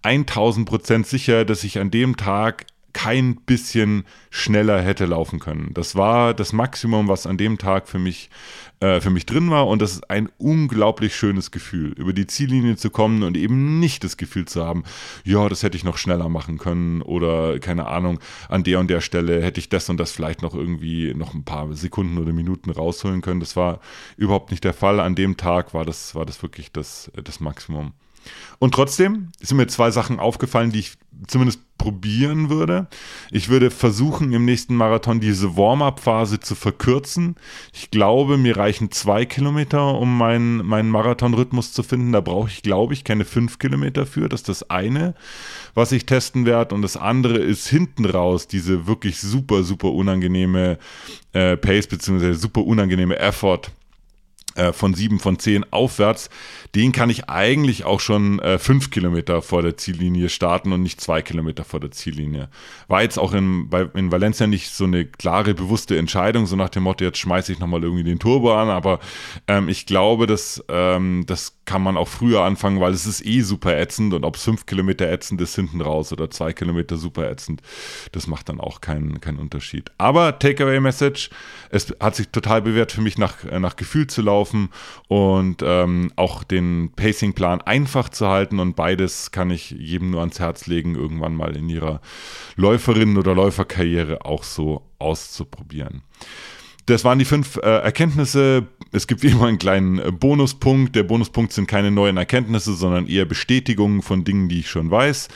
1000 0.03 0.68
Prozent 0.68 1.07
sicher, 1.07 1.44
dass 1.44 1.62
ich 1.62 1.79
an 1.79 1.92
dem 1.92 2.16
Tag 2.16 2.66
kein 2.95 3.37
bisschen 3.37 4.05
schneller 4.31 4.81
hätte 4.81 5.05
laufen 5.05 5.41
können. 5.41 5.73
Das 5.75 5.95
war 5.95 6.33
das 6.33 6.55
Maximum, 6.55 7.09
was 7.09 7.27
an 7.27 7.37
dem 7.37 7.59
Tag 7.59 7.89
für 7.89 7.99
mich, 7.99 8.31
äh, 8.81 9.01
für 9.01 9.11
mich 9.11 9.27
drin 9.27 9.51
war. 9.51 9.67
Und 9.67 9.83
das 9.83 9.93
ist 9.93 10.11
ein 10.11 10.31
unglaublich 10.39 11.15
schönes 11.15 11.51
Gefühl, 11.51 11.93
über 11.93 12.15
die 12.15 12.27
Ziellinie 12.27 12.77
zu 12.77 12.89
kommen 12.89 13.23
und 13.25 13.37
eben 13.37 13.81
nicht 13.81 14.05
das 14.05 14.17
Gefühl 14.17 14.47
zu 14.47 14.65
haben, 14.65 14.85
ja, 15.25 15.47
das 15.49 15.63
hätte 15.63 15.77
ich 15.77 15.85
noch 15.85 15.99
schneller 15.99 16.31
machen 16.31 16.57
können 16.57 17.03
oder 17.03 17.59
keine 17.59 17.87
Ahnung, 17.89 18.21
an 18.49 18.65
der 18.65 18.81
und 18.81 18.89
der 18.89 19.03
Stelle 19.03 19.43
hätte 19.43 19.61
ich 19.61 19.69
das 19.69 19.91
und 19.91 19.99
das 19.99 20.13
vielleicht 20.13 20.41
noch 20.41 20.55
irgendwie 20.55 21.13
noch 21.15 21.35
ein 21.35 21.45
paar 21.45 21.75
Sekunden 21.75 22.17
oder 22.17 22.33
Minuten 22.33 22.71
rausholen 22.71 23.21
können. 23.21 23.41
Das 23.41 23.57
war 23.57 23.81
überhaupt 24.17 24.51
nicht 24.53 24.65
der 24.65 24.73
Fall. 24.73 25.01
An 25.01 25.17
dem 25.17 25.37
Tag 25.37 25.75
war 25.75 25.85
das, 25.85 26.15
war 26.15 26.25
das 26.25 26.43
wirklich 26.43 26.73
das, 26.73 27.11
das 27.23 27.41
Maximum. 27.41 27.93
Und 28.59 28.75
trotzdem 28.75 29.31
sind 29.41 29.57
mir 29.57 29.67
zwei 29.67 29.91
Sachen 29.91 30.19
aufgefallen, 30.19 30.73
die 30.73 30.81
ich 30.81 30.93
zumindest 31.27 31.61
probieren 31.79 32.51
würde. 32.51 32.87
Ich 33.31 33.49
würde 33.49 33.71
versuchen, 33.71 34.33
im 34.33 34.45
nächsten 34.45 34.75
Marathon 34.75 35.21
diese 35.21 35.57
Warm-up-Phase 35.57 36.41
zu 36.41 36.55
verkürzen. 36.55 37.37
Ich 37.73 37.91
glaube, 37.91 38.39
mir 38.39 38.57
reichen 38.57 38.91
zwei 38.91 39.25
Kilometer, 39.25 39.99
um 39.99 40.17
meinen, 40.17 40.65
meinen 40.65 40.91
Marathon-Rhythmus 40.91 41.73
zu 41.73 41.83
finden. 41.83 42.13
Da 42.13 42.21
brauche 42.21 42.49
ich, 42.49 42.63
glaube 42.63 42.95
ich, 42.95 43.05
keine 43.05 43.25
fünf 43.25 43.59
Kilometer 43.59 44.07
für. 44.07 44.29
Das 44.29 44.41
ist 44.41 44.49
das 44.49 44.71
eine, 44.71 45.15
was 45.75 45.93
ich 45.93 46.07
testen 46.07 46.47
werde. 46.47 46.75
Und 46.75 46.83
das 46.83 46.97
andere 46.97 47.39
ist 47.39 47.69
hinten 47.69 48.05
raus 48.07 48.49
diese 48.49 48.87
wirklich 48.87 49.21
super, 49.21 49.63
super 49.63 49.93
unangenehme 49.93 50.79
äh, 51.33 51.57
Pace 51.57 51.87
beziehungsweise 51.87 52.35
super 52.35 52.65
unangenehme 52.65 53.19
Effort 53.19 53.71
äh, 54.55 54.73
von 54.73 54.95
sieben 54.95 55.19
von 55.19 55.39
zehn 55.39 55.65
aufwärts, 55.73 56.31
den 56.75 56.91
kann 56.91 57.09
ich 57.09 57.29
eigentlich 57.29 57.85
auch 57.85 58.01
schon 58.01 58.41
äh, 58.41 58.59
fünf 58.59 58.91
Kilometer 58.91 59.43
vor 59.43 59.63
der 59.63 59.77
Ziellinie 59.77 60.29
starten 60.29 60.73
und 60.73 60.83
nicht 60.83 61.01
zwei 61.01 61.23
Kilometer 61.23 61.65
vor 61.65 61.79
der 61.79 61.93
Ziellinie. 61.93 62.49
War 62.89 63.03
jetzt 63.03 63.19
auch 63.19 63.33
in, 63.33 63.69
bei, 63.69 63.83
in 63.95 64.11
Valencia 64.11 64.47
nicht 64.47 64.71
so 64.71 64.85
eine 64.85 65.05
klare, 65.05 65.55
bewusste 65.55 65.97
Entscheidung, 65.97 66.47
so 66.47 66.57
nach 66.57 66.71
dem 66.71 66.83
Motto, 66.83 67.05
jetzt 67.05 67.19
schmeiße 67.19 67.53
ich 67.53 67.61
nochmal 67.61 67.85
irgendwie 67.85 68.03
den 68.03 68.19
Turbo 68.19 68.57
an, 68.57 68.69
aber 68.71 68.99
ähm, 69.47 69.69
ich 69.69 69.87
glaube, 69.87 70.27
dass 70.27 70.65
ähm, 70.69 71.25
das 71.27 71.59
kann 71.65 71.81
man 71.81 71.97
auch 71.97 72.09
früher 72.09 72.43
anfangen, 72.43 72.81
weil 72.81 72.93
es 72.93 73.07
ist 73.07 73.25
eh 73.25 73.41
super 73.41 73.79
ätzend 73.79 74.13
und 74.13 74.25
ob 74.25 74.37
es 74.37 74.43
fünf 74.43 74.67
Kilometer 74.67 75.11
ätzend 75.11 75.41
ist 75.41 75.55
hinten 75.55 75.81
raus 75.81 76.13
oder 76.13 76.31
zwei 76.31 76.53
Kilometer 76.53 76.97
super 76.97 77.31
ätzend, 77.31 77.63
das 78.13 78.27
macht 78.27 78.49
dann 78.49 78.61
auch 78.61 78.81
keinen, 78.81 79.21
keinen 79.21 79.39
Unterschied. 79.39 79.91
Aber 79.97 80.39
Takeaway-Message, 80.39 81.31
es 81.71 81.95
hat 82.01 82.17
sich 82.17 82.29
total 82.29 82.63
bewährt 82.63 82.93
für 82.93 83.01
mich 83.01 83.17
nach, 83.17 83.45
äh, 83.45 83.61
nach 83.61 83.77
Gefühl 83.77 84.09
zu 84.09 84.23
laufen 84.23 84.71
und 85.09 85.63
ähm, 85.65 86.13
auch 86.17 86.43
den 86.43 86.63
Pacing-Plan 86.96 87.61
einfach 87.62 88.09
zu 88.09 88.29
halten 88.29 88.61
und 88.61 88.77
beides 88.77 89.31
kann 89.31 89.50
ich 89.50 89.70
jedem 89.70 90.11
nur 90.11 90.20
ans 90.20 90.40
Herz 90.40 90.66
legen, 90.66 90.94
irgendwann 90.94 91.35
mal 91.35 91.57
in 91.57 91.68
ihrer 91.68 92.00
Läuferinnen- 92.57 93.18
oder 93.18 93.35
Läuferkarriere 93.35 94.24
auch 94.24 94.44
so 94.44 94.83
auszuprobieren. 94.98 96.03
Das 96.87 97.05
waren 97.05 97.18
die 97.18 97.24
fünf 97.24 97.57
äh, 97.57 97.61
Erkenntnisse. 97.61 98.66
Es 98.92 99.07
gibt 99.07 99.22
wie 99.22 99.29
immer 99.29 99.46
einen 99.46 99.59
kleinen 99.59 99.98
äh, 99.98 100.12
Bonuspunkt. 100.12 100.94
Der 100.94 101.03
Bonuspunkt 101.03 101.53
sind 101.53 101.66
keine 101.66 101.90
neuen 101.90 102.16
Erkenntnisse, 102.16 102.74
sondern 102.74 103.07
eher 103.07 103.24
Bestätigungen 103.24 104.03
von 104.03 104.24
Dingen, 104.24 104.48
die 104.48 104.61
ich 104.61 104.68
schon 104.68 104.90
weiß. 104.90 105.29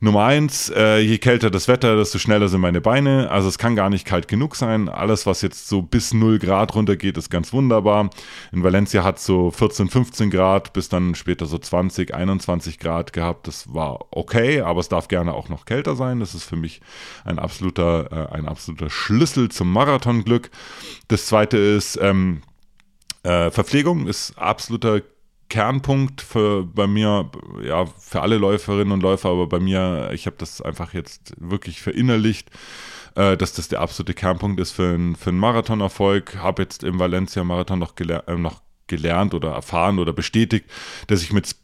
Nummer 0.00 0.24
eins, 0.24 0.70
äh, 0.74 0.98
je 0.98 1.18
kälter 1.18 1.50
das 1.50 1.68
Wetter, 1.68 1.96
desto 1.96 2.18
schneller 2.18 2.48
sind 2.48 2.60
meine 2.60 2.80
Beine. 2.80 3.30
Also 3.30 3.48
es 3.48 3.58
kann 3.58 3.76
gar 3.76 3.88
nicht 3.88 4.06
kalt 4.06 4.28
genug 4.28 4.56
sein. 4.56 4.88
Alles, 4.88 5.26
was 5.26 5.42
jetzt 5.42 5.68
so 5.68 5.82
bis 5.82 6.12
0 6.12 6.38
Grad 6.38 6.74
runtergeht, 6.74 7.16
ist 7.16 7.30
ganz 7.30 7.52
wunderbar. 7.52 8.10
In 8.52 8.62
Valencia 8.62 9.04
hat 9.04 9.18
es 9.18 9.24
so 9.24 9.50
14, 9.50 9.88
15 9.88 10.30
Grad, 10.30 10.72
bis 10.72 10.88
dann 10.88 11.14
später 11.14 11.46
so 11.46 11.58
20, 11.58 12.14
21 12.14 12.78
Grad 12.78 13.12
gehabt. 13.12 13.46
Das 13.46 13.72
war 13.72 14.06
okay, 14.10 14.60
aber 14.60 14.80
es 14.80 14.88
darf 14.88 15.08
gerne 15.08 15.32
auch 15.32 15.48
noch 15.48 15.64
kälter 15.64 15.96
sein. 15.96 16.20
Das 16.20 16.34
ist 16.34 16.44
für 16.44 16.56
mich 16.56 16.80
ein 17.24 17.38
absoluter, 17.38 18.30
äh, 18.30 18.34
ein 18.34 18.46
absoluter 18.46 18.90
Schlüssel 18.90 19.48
zum 19.50 19.72
Marathonglück. 19.72 20.50
Das 21.08 21.26
zweite 21.26 21.56
ist, 21.56 21.98
ähm, 22.02 22.42
äh, 23.22 23.50
Verpflegung 23.50 24.06
ist 24.06 24.38
absoluter 24.38 25.00
Kernpunkt 25.48 26.20
für 26.20 26.64
bei 26.64 26.86
mir, 26.86 27.30
ja, 27.62 27.86
für 27.86 28.22
alle 28.22 28.38
Läuferinnen 28.38 28.92
und 28.92 29.02
Läufer, 29.02 29.30
aber 29.30 29.46
bei 29.46 29.60
mir, 29.60 30.10
ich 30.12 30.26
habe 30.26 30.36
das 30.38 30.60
einfach 30.60 30.92
jetzt 30.94 31.34
wirklich 31.38 31.80
verinnerlicht, 31.80 32.50
äh, 33.14 33.36
dass 33.36 33.52
das 33.52 33.68
der 33.68 33.80
absolute 33.80 34.14
Kernpunkt 34.14 34.60
ist 34.60 34.72
für, 34.72 34.94
ein, 34.94 35.16
für 35.16 35.30
einen 35.30 35.38
Marathonerfolg. 35.38 36.36
Habe 36.36 36.62
jetzt 36.62 36.84
im 36.84 36.98
Valencia-Marathon 36.98 37.78
noch, 37.78 37.94
geler 37.94 38.28
äh, 38.28 38.36
noch 38.36 38.62
gelernt 38.86 39.34
oder 39.34 39.50
erfahren 39.50 39.98
oder 39.98 40.12
bestätigt, 40.12 40.66
dass 41.08 41.22
ich 41.22 41.32
mit 41.32 41.56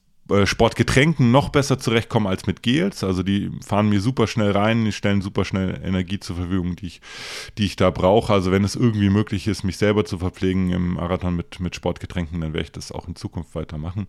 Sportgetränken 0.44 1.30
noch 1.30 1.48
besser 1.48 1.78
zurechtkommen 1.78 2.26
als 2.26 2.46
mit 2.46 2.62
Gels. 2.62 3.04
Also 3.04 3.22
die 3.22 3.50
fahren 3.64 3.88
mir 3.88 4.00
super 4.00 4.26
schnell 4.26 4.52
rein, 4.52 4.84
die 4.84 4.92
stellen 4.92 5.20
super 5.20 5.44
schnell 5.44 5.80
Energie 5.84 6.20
zur 6.20 6.36
Verfügung, 6.36 6.76
die 6.76 6.86
ich, 6.86 7.00
die 7.58 7.66
ich 7.66 7.76
da 7.76 7.90
brauche. 7.90 8.32
Also 8.32 8.52
wenn 8.52 8.64
es 8.64 8.76
irgendwie 8.76 9.10
möglich 9.10 9.48
ist, 9.48 9.64
mich 9.64 9.76
selber 9.76 10.04
zu 10.04 10.18
verpflegen 10.18 10.70
im 10.70 10.94
Marathon 10.94 11.36
mit, 11.36 11.60
mit 11.60 11.74
Sportgetränken, 11.74 12.40
dann 12.40 12.52
werde 12.52 12.64
ich 12.64 12.72
das 12.72 12.92
auch 12.92 13.08
in 13.08 13.16
Zukunft 13.16 13.54
weitermachen. 13.54 14.06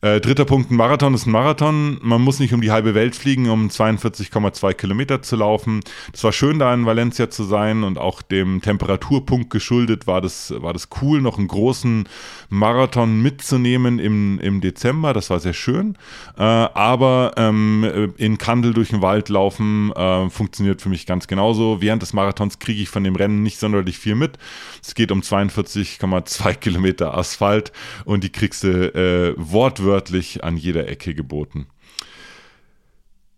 Äh, 0.00 0.20
dritter 0.20 0.44
Punkt, 0.44 0.70
ein 0.70 0.76
Marathon 0.76 1.12
ist 1.12 1.26
ein 1.26 1.32
Marathon. 1.32 1.98
Man 2.02 2.22
muss 2.22 2.38
nicht 2.38 2.54
um 2.54 2.60
die 2.60 2.70
halbe 2.70 2.94
Welt 2.94 3.16
fliegen, 3.16 3.50
um 3.50 3.66
42,2 3.66 4.72
Kilometer 4.74 5.22
zu 5.22 5.34
laufen. 5.34 5.80
Es 6.12 6.22
war 6.22 6.30
schön, 6.30 6.60
da 6.60 6.72
in 6.72 6.86
Valencia 6.86 7.30
zu 7.30 7.42
sein 7.42 7.82
und 7.82 7.98
auch 7.98 8.22
dem 8.22 8.62
Temperaturpunkt 8.62 9.50
geschuldet 9.50 10.06
war 10.06 10.20
das, 10.20 10.54
war 10.58 10.72
das 10.72 10.88
cool, 11.02 11.20
noch 11.20 11.36
einen 11.36 11.48
großen 11.48 12.08
Marathon 12.48 13.20
mitzunehmen 13.22 13.98
im, 13.98 14.38
im 14.38 14.60
Dezember. 14.60 15.12
Das 15.14 15.30
war 15.30 15.40
sehr 15.40 15.52
schön. 15.52 15.98
Äh, 16.36 16.42
aber 16.44 17.32
ähm, 17.36 18.14
in 18.18 18.38
Kandel 18.38 18.74
durch 18.74 18.90
den 18.90 19.02
Wald 19.02 19.28
laufen 19.28 19.90
äh, 19.96 20.30
funktioniert 20.30 20.80
für 20.80 20.90
mich 20.90 21.06
ganz 21.06 21.26
genauso. 21.26 21.80
Während 21.80 22.02
des 22.02 22.12
Marathons 22.12 22.60
kriege 22.60 22.80
ich 22.80 22.88
von 22.88 23.02
dem 23.02 23.16
Rennen 23.16 23.42
nicht 23.42 23.58
sonderlich 23.58 23.98
viel 23.98 24.14
mit. 24.14 24.38
Es 24.80 24.94
geht 24.94 25.10
um 25.10 25.22
42,2 25.22 26.54
Kilometer 26.54 27.18
Asphalt 27.18 27.72
und 28.04 28.22
die 28.22 28.30
kriegst 28.30 28.62
du 28.62 28.94
äh, 28.94 29.34
wortwörtlich 29.36 29.87
wortwörtlich 29.88 30.44
an 30.44 30.56
jeder 30.56 30.86
Ecke 30.88 31.14
geboten. 31.14 31.66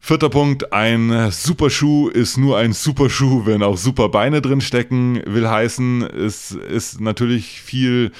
Vierter 0.02 0.30
Punkt, 0.30 0.72
ein 0.72 1.30
Superschuh 1.30 2.08
ist 2.08 2.38
nur 2.38 2.56
ein 2.56 2.72
Superschuh, 2.72 3.44
wenn 3.44 3.62
auch 3.62 3.76
super 3.76 4.08
Beine 4.08 4.40
drin 4.40 4.62
stecken, 4.62 5.22
will 5.26 5.46
heißen, 5.48 6.02
es 6.02 6.52
ist 6.52 7.02
natürlich 7.02 7.60
viel, 7.60 8.10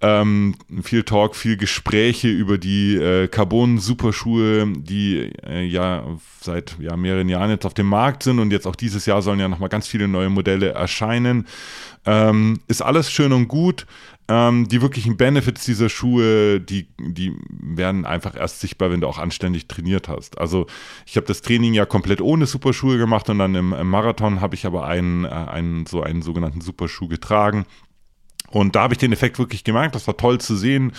ähm, 0.00 0.54
viel 0.84 1.02
Talk, 1.02 1.34
viel 1.34 1.56
Gespräche 1.56 2.28
über 2.28 2.56
die 2.56 2.94
äh, 2.94 3.26
Carbon-Superschuhe, 3.26 4.72
die 4.76 5.32
äh, 5.44 5.64
ja 5.64 6.06
seit 6.40 6.76
ja, 6.78 6.96
mehreren 6.96 7.28
Jahren 7.28 7.50
jetzt 7.50 7.66
auf 7.66 7.74
dem 7.74 7.88
Markt 7.88 8.22
sind 8.22 8.38
und 8.38 8.52
jetzt 8.52 8.66
auch 8.66 8.76
dieses 8.76 9.04
Jahr 9.04 9.20
sollen 9.20 9.40
ja 9.40 9.48
nochmal 9.48 9.68
ganz 9.68 9.88
viele 9.88 10.06
neue 10.06 10.30
Modelle 10.30 10.68
erscheinen. 10.68 11.48
Ähm, 12.06 12.60
ist 12.68 12.80
alles 12.80 13.10
schön 13.10 13.32
und 13.32 13.48
gut, 13.48 13.86
ähm, 14.28 14.68
die 14.68 14.80
wirklichen 14.80 15.16
Benefits 15.16 15.64
dieser 15.64 15.88
Schuhe, 15.88 16.60
die, 16.60 16.88
die 16.98 17.36
werden 17.48 18.06
einfach 18.06 18.34
erst 18.36 18.60
sichtbar, 18.60 18.90
wenn 18.90 19.00
du 19.00 19.06
auch 19.06 19.18
anständig 19.18 19.68
trainiert 19.68 20.08
hast. 20.08 20.38
Also 20.38 20.66
ich 21.06 21.16
habe 21.16 21.26
das 21.26 21.42
Training 21.42 21.74
ja 21.74 21.84
komplett 21.84 22.20
ohne 22.20 22.46
Superschuhe 22.46 22.96
gemacht 22.96 23.28
und 23.28 23.38
dann 23.38 23.54
im, 23.54 23.72
im 23.72 23.88
Marathon 23.88 24.40
habe 24.40 24.54
ich 24.54 24.64
aber 24.64 24.86
einen, 24.86 25.24
äh, 25.24 25.28
einen, 25.28 25.86
so 25.86 26.02
einen 26.02 26.22
sogenannten 26.22 26.62
Superschuh 26.62 27.08
getragen. 27.08 27.66
Und 28.54 28.76
da 28.76 28.82
habe 28.82 28.94
ich 28.94 28.98
den 28.98 29.12
Effekt 29.12 29.38
wirklich 29.38 29.64
gemerkt. 29.64 29.96
Das 29.96 30.06
war 30.06 30.16
toll 30.16 30.40
zu 30.40 30.56
sehen, 30.56 30.92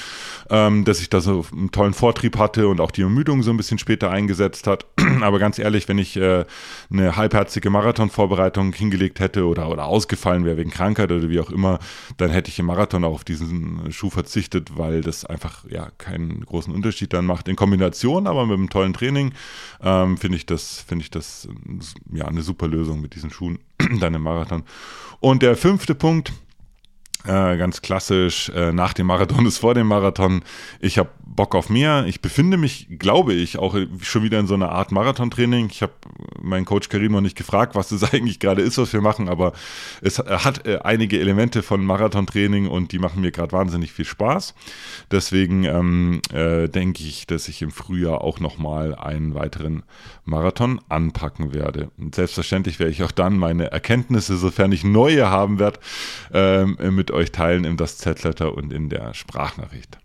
ähm, 0.50 0.84
dass 0.84 1.00
ich 1.00 1.10
da 1.10 1.22
so 1.22 1.46
einen 1.54 1.72
tollen 1.72 1.94
Vortrieb 1.94 2.38
hatte 2.38 2.68
und 2.68 2.82
auch 2.82 2.92
die 2.92 3.02
Ermüdung 3.02 3.44
so 3.44 3.52
ein 3.52 3.58
bisschen 3.58 3.78
später 3.78 4.12
eingesetzt 4.12 4.68
hat. 4.68 4.86
Aber 5.22 5.40
ganz 5.40 5.58
ehrlich, 5.58 5.88
wenn 5.88 5.98
ich 5.98 6.18
äh, 6.18 6.44
eine 6.92 7.16
halbherzige 7.16 7.70
Marathonvorbereitung 7.70 8.74
hingelegt 8.74 9.22
hätte 9.22 9.46
oder, 9.46 9.70
oder 9.70 9.86
ausgefallen 9.86 10.44
wäre 10.44 10.58
wegen 10.58 10.70
Krankheit 10.70 11.12
oder 11.14 11.30
wie 11.30 11.40
auch 11.40 11.50
immer, 11.50 11.80
dann 12.18 12.30
hätte 12.30 12.50
ich 12.50 12.60
im 12.60 12.66
Marathon 12.66 13.06
auch 13.06 13.14
auf 13.14 13.24
diesen 13.24 13.90
Schuh 13.92 14.10
verzichtet, 14.10 14.78
weil 14.78 15.00
das 15.00 15.24
einfach 15.24 15.64
ja 15.70 15.92
keinen 15.98 16.46
großen 16.46 16.74
Unterschied 16.74 17.14
dann 17.14 17.26
macht. 17.26 17.48
In 17.48 17.56
Kombination 17.56 18.28
aber 18.28 18.46
mit 18.46 18.58
einem 18.58 18.70
tollen 18.70 18.94
Training 18.94 19.32
ähm, 19.82 20.18
finde 20.18 20.36
ich 20.36 20.46
das, 20.46 20.84
finde 20.86 21.04
ich 21.04 21.10
das 21.10 21.48
ja 22.12 22.26
eine 22.26 22.42
super 22.42 22.68
Lösung 22.68 23.00
mit 23.00 23.16
diesen 23.16 23.30
Schuhen 23.30 23.60
dann 24.02 24.14
im 24.14 24.24
Marathon. 24.24 24.64
Und 25.22 25.42
der 25.42 25.56
fünfte 25.56 25.96
Punkt, 25.96 26.34
äh, 27.28 27.58
ganz 27.58 27.82
klassisch, 27.82 28.50
äh, 28.50 28.72
nach 28.72 28.94
dem 28.94 29.08
Marathon 29.08 29.46
ist 29.46 29.60
vor 29.60 29.74
dem 29.74 29.88
Marathon. 29.88 30.44
Ich 30.80 30.98
habe 30.98 31.10
Bock 31.36 31.56
auf 31.56 31.70
mehr. 31.70 32.06
Ich 32.08 32.22
befinde 32.22 32.58
mich, 32.58 32.88
glaube 32.98 33.34
ich, 33.34 33.58
auch 33.58 33.76
schon 34.02 34.24
wieder 34.24 34.40
in 34.40 34.48
so 34.48 34.54
einer 34.54 34.70
Art 34.72 34.92
Marathontraining. 34.92 35.70
Ich 35.70 35.82
habe 35.82 35.94
meinen 36.42 36.66
Coach 36.66 36.90
Karim 36.90 37.12
noch 37.12 37.22
nicht 37.22 37.38
gefragt, 37.38 37.76
was 37.76 37.90
das 37.90 38.04
eigentlich 38.14 38.40
gerade 38.40 38.62
ist, 38.62 38.78
was 38.78 38.94
wir 38.94 39.02
machen, 39.02 39.30
aber 39.30 39.54
es 40.02 40.20
hat 40.20 40.66
äh, 40.66 40.80
einige 40.84 41.20
Elemente 41.20 41.64
von 41.64 41.84
Marathontraining 41.86 42.68
und 42.68 42.92
die 42.92 43.00
machen 43.00 43.22
mir 43.22 43.32
gerade 43.32 43.52
wahnsinnig 43.52 43.92
viel 43.92 44.06
Spaß. 44.06 44.56
Deswegen 45.12 45.64
ähm, 45.66 46.22
äh, 46.34 46.68
denke 46.68 47.04
ich, 47.04 47.28
dass 47.28 47.48
ich 47.48 47.62
im 47.62 47.72
Frühjahr 47.72 48.22
auch 48.22 48.40
nochmal 48.40 48.96
einen 48.96 49.36
weiteren 49.36 49.84
Marathon 50.24 50.80
anpacken 50.90 51.54
werde. 51.54 51.92
Und 51.98 52.16
selbstverständlich 52.16 52.80
werde 52.80 52.92
ich 52.92 53.04
auch 53.04 53.12
dann 53.12 53.38
meine 53.38 53.72
Erkenntnisse, 53.72 54.38
sofern 54.38 54.72
ich 54.72 54.84
neue 54.84 55.30
haben 55.30 55.60
werde, 55.60 55.80
ähm, 56.34 56.78
mit 56.92 57.12
euch 57.12 57.32
teilen 57.32 57.66
im 57.66 57.78
Das 57.78 57.98
Z-Letter 57.98 58.56
und 58.56 58.72
in 58.72 58.90
der 58.90 59.14
Sprachnachricht. 59.14 59.98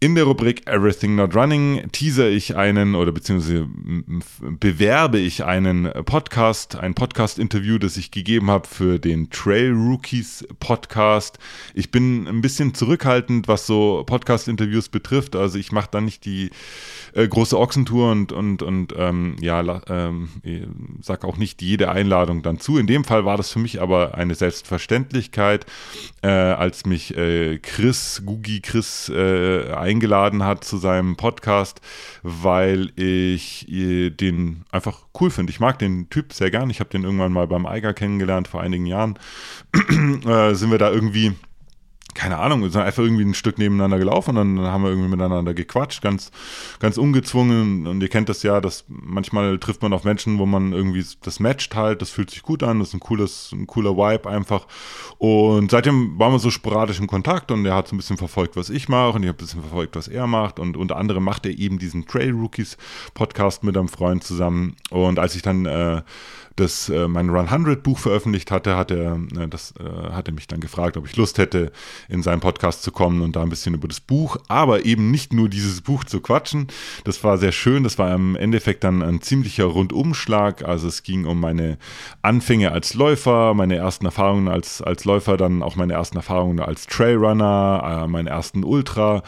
In 0.00 0.14
der 0.14 0.24
Rubrik 0.24 0.64
Everything 0.68 1.16
Not 1.16 1.34
Running 1.34 1.88
teaser 1.90 2.28
ich 2.28 2.54
einen 2.54 2.94
oder 2.94 3.10
beziehungsweise 3.10 3.66
bewerbe 4.60 5.18
ich 5.18 5.44
einen 5.44 5.90
Podcast, 6.04 6.76
ein 6.76 6.94
Podcast-Interview, 6.94 7.78
das 7.78 7.96
ich 7.96 8.12
gegeben 8.12 8.48
habe 8.48 8.68
für 8.68 9.00
den 9.00 9.28
Trail 9.30 9.72
Rookies 9.72 10.46
Podcast. 10.60 11.40
Ich 11.74 11.90
bin 11.90 12.28
ein 12.28 12.42
bisschen 12.42 12.74
zurückhaltend, 12.74 13.48
was 13.48 13.66
so 13.66 14.04
Podcast-Interviews 14.06 14.88
betrifft. 14.88 15.34
Also 15.34 15.58
ich 15.58 15.72
mache 15.72 15.88
da 15.90 16.00
nicht 16.00 16.24
die 16.24 16.50
äh, 17.14 17.26
große 17.26 17.58
Ochsentour 17.58 18.12
und, 18.12 18.30
und, 18.30 18.62
und 18.62 18.94
ähm, 18.96 19.34
ja, 19.40 19.82
ähm, 19.88 20.28
sag 21.00 21.24
auch 21.24 21.38
nicht 21.38 21.60
jede 21.60 21.90
Einladung 21.90 22.42
dann 22.42 22.60
zu. 22.60 22.78
In 22.78 22.86
dem 22.86 23.02
Fall 23.02 23.24
war 23.24 23.36
das 23.36 23.50
für 23.50 23.58
mich 23.58 23.82
aber 23.82 24.14
eine 24.14 24.36
Selbstverständlichkeit, 24.36 25.66
äh, 26.22 26.28
als 26.28 26.86
mich 26.86 27.16
äh, 27.16 27.58
Chris, 27.58 28.22
Gugi 28.24 28.60
Chris 28.60 29.10
äh, 29.12 29.72
eingeladen 29.88 30.44
hat 30.44 30.64
zu 30.64 30.76
seinem 30.76 31.16
Podcast, 31.16 31.80
weil 32.22 32.92
ich 32.96 33.68
äh, 33.68 34.10
den 34.10 34.64
einfach 34.70 35.00
cool 35.20 35.30
finde. 35.30 35.50
Ich 35.50 35.60
mag 35.60 35.78
den 35.78 36.10
Typ 36.10 36.32
sehr 36.32 36.50
gern. 36.50 36.70
Ich 36.70 36.80
habe 36.80 36.90
den 36.90 37.04
irgendwann 37.04 37.32
mal 37.32 37.46
beim 37.46 37.66
Eiger 37.66 37.94
kennengelernt 37.94 38.48
vor 38.48 38.60
einigen 38.60 38.86
Jahren. 38.86 39.18
äh, 40.26 40.54
sind 40.54 40.70
wir 40.70 40.78
da 40.78 40.90
irgendwie 40.90 41.34
keine 42.18 42.38
Ahnung, 42.38 42.62
wir 42.62 42.70
sind 42.70 42.82
einfach 42.82 43.04
irgendwie 43.04 43.22
ein 43.22 43.32
Stück 43.32 43.58
nebeneinander 43.58 43.96
gelaufen 43.96 44.36
und 44.36 44.56
dann 44.56 44.66
haben 44.66 44.82
wir 44.82 44.90
irgendwie 44.90 45.08
miteinander 45.08 45.54
gequatscht, 45.54 46.02
ganz, 46.02 46.32
ganz 46.80 46.98
ungezwungen. 46.98 47.86
Und 47.86 48.02
ihr 48.02 48.08
kennt 48.08 48.28
das 48.28 48.42
ja, 48.42 48.60
dass 48.60 48.84
manchmal 48.88 49.58
trifft 49.58 49.82
man 49.82 49.92
auf 49.92 50.02
Menschen, 50.02 50.40
wo 50.40 50.44
man 50.44 50.72
irgendwie 50.72 51.04
das 51.22 51.38
matcht 51.38 51.76
halt, 51.76 52.02
das 52.02 52.10
fühlt 52.10 52.30
sich 52.30 52.42
gut 52.42 52.64
an, 52.64 52.80
das 52.80 52.88
ist 52.88 52.94
ein 52.94 53.00
cooles, 53.00 53.50
ein 53.52 53.68
cooler 53.68 53.96
Vibe 53.96 54.28
einfach. 54.28 54.66
Und 55.18 55.70
seitdem 55.70 56.18
waren 56.18 56.32
wir 56.32 56.40
so 56.40 56.50
sporadisch 56.50 56.98
in 56.98 57.06
Kontakt 57.06 57.52
und 57.52 57.64
er 57.64 57.76
hat 57.76 57.86
so 57.86 57.94
ein 57.94 57.98
bisschen 57.98 58.16
verfolgt, 58.16 58.56
was 58.56 58.68
ich 58.68 58.88
mache 58.88 59.12
und 59.12 59.22
ich 59.22 59.28
habe 59.28 59.38
ein 59.38 59.44
bisschen 59.44 59.60
verfolgt, 59.60 59.94
was 59.94 60.08
er 60.08 60.26
macht. 60.26 60.58
Und 60.58 60.76
unter 60.76 60.96
anderem 60.96 61.22
macht 61.22 61.46
er 61.46 61.56
eben 61.56 61.78
diesen 61.78 62.06
Trail 62.06 62.32
Rookies 62.32 62.78
Podcast 63.14 63.62
mit 63.62 63.76
einem 63.76 63.88
Freund 63.88 64.24
zusammen. 64.24 64.74
Und 64.90 65.20
als 65.20 65.36
ich 65.36 65.42
dann 65.42 65.66
äh, 65.66 66.02
das 66.58 66.88
äh, 66.88 67.06
mein 67.08 67.30
Run 67.30 67.46
100 67.46 67.82
Buch 67.82 67.98
veröffentlicht 67.98 68.50
hatte, 68.50 68.76
hat 68.76 68.90
er, 68.90 69.20
äh, 69.36 69.48
das, 69.48 69.74
äh, 69.78 70.12
hat 70.12 70.28
er 70.28 70.34
mich 70.34 70.48
dann 70.48 70.60
gefragt, 70.60 70.96
ob 70.96 71.06
ich 71.06 71.16
Lust 71.16 71.38
hätte, 71.38 71.72
in 72.08 72.22
seinen 72.22 72.40
Podcast 72.40 72.82
zu 72.82 72.90
kommen 72.90 73.22
und 73.22 73.36
da 73.36 73.42
ein 73.42 73.48
bisschen 73.48 73.74
über 73.74 73.88
das 73.88 74.00
Buch, 74.00 74.36
aber 74.48 74.84
eben 74.84 75.10
nicht 75.10 75.32
nur 75.32 75.48
dieses 75.48 75.80
Buch 75.80 76.04
zu 76.04 76.20
quatschen. 76.20 76.66
Das 77.04 77.22
war 77.22 77.38
sehr 77.38 77.52
schön. 77.52 77.84
Das 77.84 77.98
war 77.98 78.12
im 78.12 78.34
Endeffekt 78.34 78.84
dann 78.84 79.02
ein 79.02 79.20
ziemlicher 79.20 79.64
Rundumschlag. 79.64 80.64
Also 80.64 80.88
es 80.88 81.02
ging 81.02 81.24
um 81.24 81.40
meine 81.40 81.78
Anfänge 82.22 82.72
als 82.72 82.94
Läufer, 82.94 83.54
meine 83.54 83.76
ersten 83.76 84.06
Erfahrungen 84.06 84.48
als, 84.48 84.82
als 84.82 85.04
Läufer, 85.04 85.36
dann 85.36 85.62
auch 85.62 85.76
meine 85.76 85.92
ersten 85.92 86.16
Erfahrungen 86.16 86.60
als 86.60 86.86
Trailrunner, 86.86 88.02
äh, 88.04 88.08
meinen 88.08 88.26
ersten 88.26 88.64
Ultra, 88.64 89.22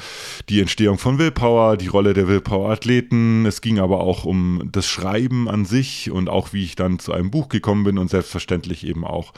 die 0.49 0.61
Entstehung 0.61 0.99
von 0.99 1.19
Willpower, 1.19 1.77
die 1.77 1.87
Rolle 1.87 2.13
der 2.13 2.27
Willpower-Athleten. 2.27 3.47
Es 3.47 3.61
ging 3.61 3.79
aber 3.79 4.01
auch 4.01 4.25
um 4.25 4.69
das 4.73 4.89
Schreiben 4.89 5.49
an 5.49 5.65
sich 5.65 6.11
und 6.11 6.29
auch 6.29 6.53
wie 6.53 6.65
ich 6.65 6.75
dann 6.75 6.99
zu 6.99 7.13
einem 7.13 7.21
einem 7.21 7.31
Buch 7.31 7.49
gekommen 7.49 7.85
bin 7.85 7.99
und 7.99 8.11
selbstverständlich 8.11 8.85
eben 8.85 9.05
auch 9.05 9.33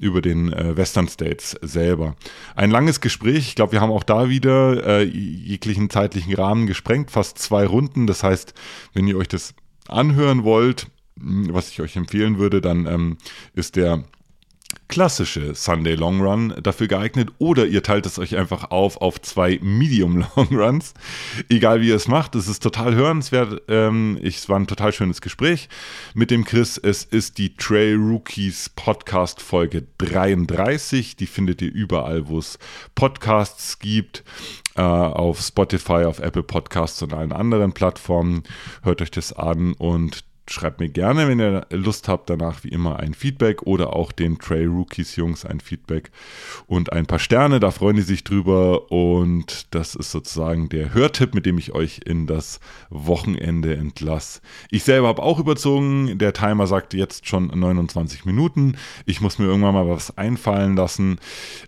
über 0.00 0.20
den 0.20 0.52
äh, 0.52 0.76
Western 0.76 1.08
States 1.08 1.56
selber. 1.62 2.16
Ein 2.56 2.70
langes 2.76 3.00
Gespräch, 3.00 3.48
ich 3.48 3.54
glaube, 3.54 3.72
wir 3.72 3.80
haben 3.80 3.90
auch 3.90 4.02
da 4.02 4.28
wieder 4.28 4.86
äh, 4.86 5.02
jeglichen 5.02 5.88
zeitlichen 5.88 6.34
Rahmen 6.34 6.66
gesprengt, 6.66 7.10
fast 7.10 7.38
zwei 7.38 7.64
Runden. 7.64 8.06
Das 8.06 8.22
heißt, 8.22 8.52
wenn 8.92 9.06
ihr 9.06 9.16
euch 9.16 9.28
das 9.28 9.54
anhören 9.88 10.44
wollt, 10.44 10.88
was 11.16 11.70
ich 11.70 11.80
euch 11.80 11.96
empfehlen 11.96 12.36
würde, 12.36 12.60
dann 12.60 12.84
ähm, 12.86 13.16
ist 13.54 13.76
der 13.76 14.04
klassische 14.88 15.54
Sunday 15.54 15.94
Long 15.94 16.20
Run 16.20 16.54
dafür 16.62 16.88
geeignet 16.88 17.30
oder 17.38 17.66
ihr 17.66 17.82
teilt 17.82 18.06
es 18.06 18.18
euch 18.18 18.36
einfach 18.36 18.70
auf 18.70 19.00
auf 19.00 19.20
zwei 19.20 19.58
Medium 19.62 20.24
Long 20.36 20.48
Runs. 20.50 20.94
Egal 21.48 21.80
wie 21.80 21.88
ihr 21.88 21.96
es 21.96 22.08
macht, 22.08 22.34
es 22.34 22.48
ist 22.48 22.62
total 22.62 22.94
hörenswert. 22.94 23.62
Ähm, 23.68 24.18
ich, 24.22 24.36
es 24.36 24.48
war 24.48 24.58
ein 24.58 24.66
total 24.66 24.92
schönes 24.92 25.20
Gespräch 25.20 25.68
mit 26.14 26.30
dem 26.30 26.44
Chris. 26.44 26.78
Es 26.78 27.04
ist 27.04 27.38
die 27.38 27.56
Trail 27.56 27.96
Rookies 27.96 28.68
Podcast 28.70 29.42
Folge 29.42 29.84
33. 29.98 31.16
Die 31.16 31.26
findet 31.26 31.62
ihr 31.62 31.72
überall, 31.72 32.28
wo 32.28 32.38
es 32.38 32.58
Podcasts 32.94 33.78
gibt. 33.78 34.24
Äh, 34.76 34.82
auf 34.82 35.40
Spotify, 35.40 36.04
auf 36.04 36.18
Apple 36.18 36.42
Podcasts 36.42 37.02
und 37.02 37.14
allen 37.14 37.32
anderen 37.32 37.72
Plattformen. 37.72 38.42
Hört 38.82 39.00
euch 39.00 39.10
das 39.10 39.32
an 39.32 39.72
und 39.72 40.24
schreibt 40.48 40.80
mir 40.80 40.88
gerne, 40.88 41.28
wenn 41.28 41.40
ihr 41.40 41.66
Lust 41.70 42.08
habt, 42.08 42.30
danach 42.30 42.64
wie 42.64 42.68
immer 42.68 42.98
ein 42.98 43.14
Feedback 43.14 43.62
oder 43.62 43.94
auch 43.94 44.12
den 44.12 44.38
Trail 44.38 44.68
Rookies 44.68 45.16
Jungs 45.16 45.44
ein 45.44 45.60
Feedback 45.60 46.10
und 46.66 46.92
ein 46.92 47.06
paar 47.06 47.18
Sterne. 47.18 47.60
Da 47.60 47.70
freuen 47.70 47.96
die 47.96 48.02
sich 48.02 48.24
drüber. 48.24 48.90
Und 48.90 49.74
das 49.74 49.94
ist 49.94 50.10
sozusagen 50.10 50.68
der 50.68 50.94
Hörtipp, 50.94 51.34
mit 51.34 51.46
dem 51.46 51.58
ich 51.58 51.72
euch 51.72 52.00
in 52.04 52.26
das 52.26 52.60
Wochenende 52.90 53.76
entlasse. 53.76 54.40
Ich 54.70 54.84
selber 54.84 55.08
habe 55.08 55.22
auch 55.22 55.38
überzogen. 55.38 56.18
Der 56.18 56.32
Timer 56.32 56.66
sagt 56.66 56.94
jetzt 56.94 57.26
schon 57.26 57.46
29 57.48 58.24
Minuten. 58.24 58.76
Ich 59.04 59.20
muss 59.20 59.38
mir 59.38 59.46
irgendwann 59.46 59.74
mal 59.74 59.88
was 59.88 60.16
einfallen 60.16 60.76
lassen, 60.76 61.18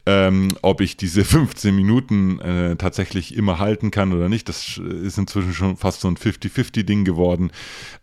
ähm, 0.07 0.49
ob 0.63 0.81
ich 0.81 0.97
diese 0.97 1.25
15 1.25 1.75
Minuten 1.75 2.41
äh, 2.41 2.77
tatsächlich 2.77 3.37
immer 3.37 3.59
halten 3.59 3.91
kann 3.91 4.13
oder 4.13 4.29
nicht. 4.29 4.49
Das 4.49 4.79
ist 4.79 5.19
inzwischen 5.19 5.55
schon 5.55 5.77
fast 5.77 6.01
so 6.01 6.09
ein 6.09 6.17
50-50-Ding 6.17 7.05
geworden. 7.05 7.51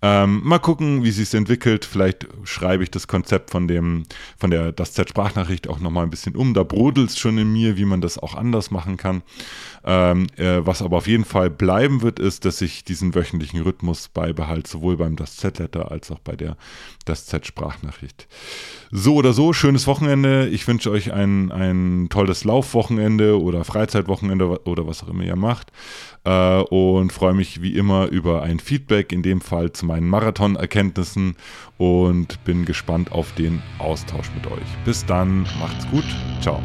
Ähm, 0.01 0.41
mal 0.43 0.59
gucken, 0.65 1.03
wie 1.03 1.11
sich 1.11 1.31
entwickelt. 1.35 1.85
Vielleicht 1.85 2.27
schreibe 2.43 2.81
ich 2.81 2.89
das 2.89 3.07
Konzept 3.07 3.51
von 3.51 3.67
dem, 3.67 4.05
von 4.35 4.49
der 4.49 4.71
Das 4.71 4.93
Z-Sprachnachricht 4.93 5.67
auch 5.67 5.79
nochmal 5.79 6.05
ein 6.05 6.09
bisschen 6.09 6.35
um. 6.35 6.55
Da 6.55 6.63
brodelt 6.63 7.11
es 7.11 7.19
schon 7.19 7.37
in 7.37 7.53
mir, 7.53 7.77
wie 7.77 7.85
man 7.85 8.01
das 8.01 8.17
auch 8.17 8.33
anders 8.33 8.71
machen 8.71 8.97
kann. 8.97 9.21
Ähm, 9.83 10.25
äh, 10.37 10.65
was 10.65 10.81
aber 10.81 10.97
auf 10.97 11.05
jeden 11.05 11.23
Fall 11.23 11.51
bleiben 11.51 12.01
wird, 12.01 12.17
ist, 12.17 12.45
dass 12.45 12.61
ich 12.61 12.83
diesen 12.83 13.13
wöchentlichen 13.13 13.61
Rhythmus 13.61 14.07
beibehalte, 14.07 14.67
sowohl 14.67 14.97
beim 14.97 15.15
Das 15.15 15.37
Z-Letter 15.37 15.91
als 15.91 16.09
auch 16.09 16.17
bei 16.17 16.35
der 16.35 16.57
Das 17.05 17.27
Z-Sprachnachricht. 17.27 18.27
So 18.89 19.13
oder 19.13 19.33
so, 19.33 19.53
schönes 19.53 19.85
Wochenende. 19.85 20.47
Ich 20.47 20.67
wünsche 20.67 20.89
euch 20.89 21.13
ein, 21.13 21.51
ein 21.51 22.07
tolles 22.09 22.43
Laufwochenende 22.43 23.39
oder 23.39 23.63
Freizeitwochenende 23.65 24.65
oder 24.65 24.87
was 24.87 25.03
auch 25.03 25.09
immer 25.09 25.25
ihr 25.25 25.35
macht. 25.35 25.71
Äh, 26.23 26.61
und 26.61 27.13
freue 27.13 27.35
mich 27.35 27.61
wie 27.61 27.75
immer 27.75 28.07
über 28.07 28.41
ein 28.41 28.59
Feedback, 28.59 29.11
in 29.11 29.21
dem 29.21 29.41
Fall 29.41 29.71
zu 29.71 29.85
meinen 29.85 30.09
Marathon-Erkenntnissen 30.55 31.35
und 31.77 32.43
bin 32.43 32.65
gespannt 32.65 33.11
auf 33.11 33.33
den 33.33 33.61
Austausch 33.79 34.31
mit 34.33 34.47
euch. 34.51 34.67
Bis 34.85 35.05
dann, 35.05 35.43
macht's 35.59 35.87
gut, 35.89 36.05
ciao. 36.41 36.61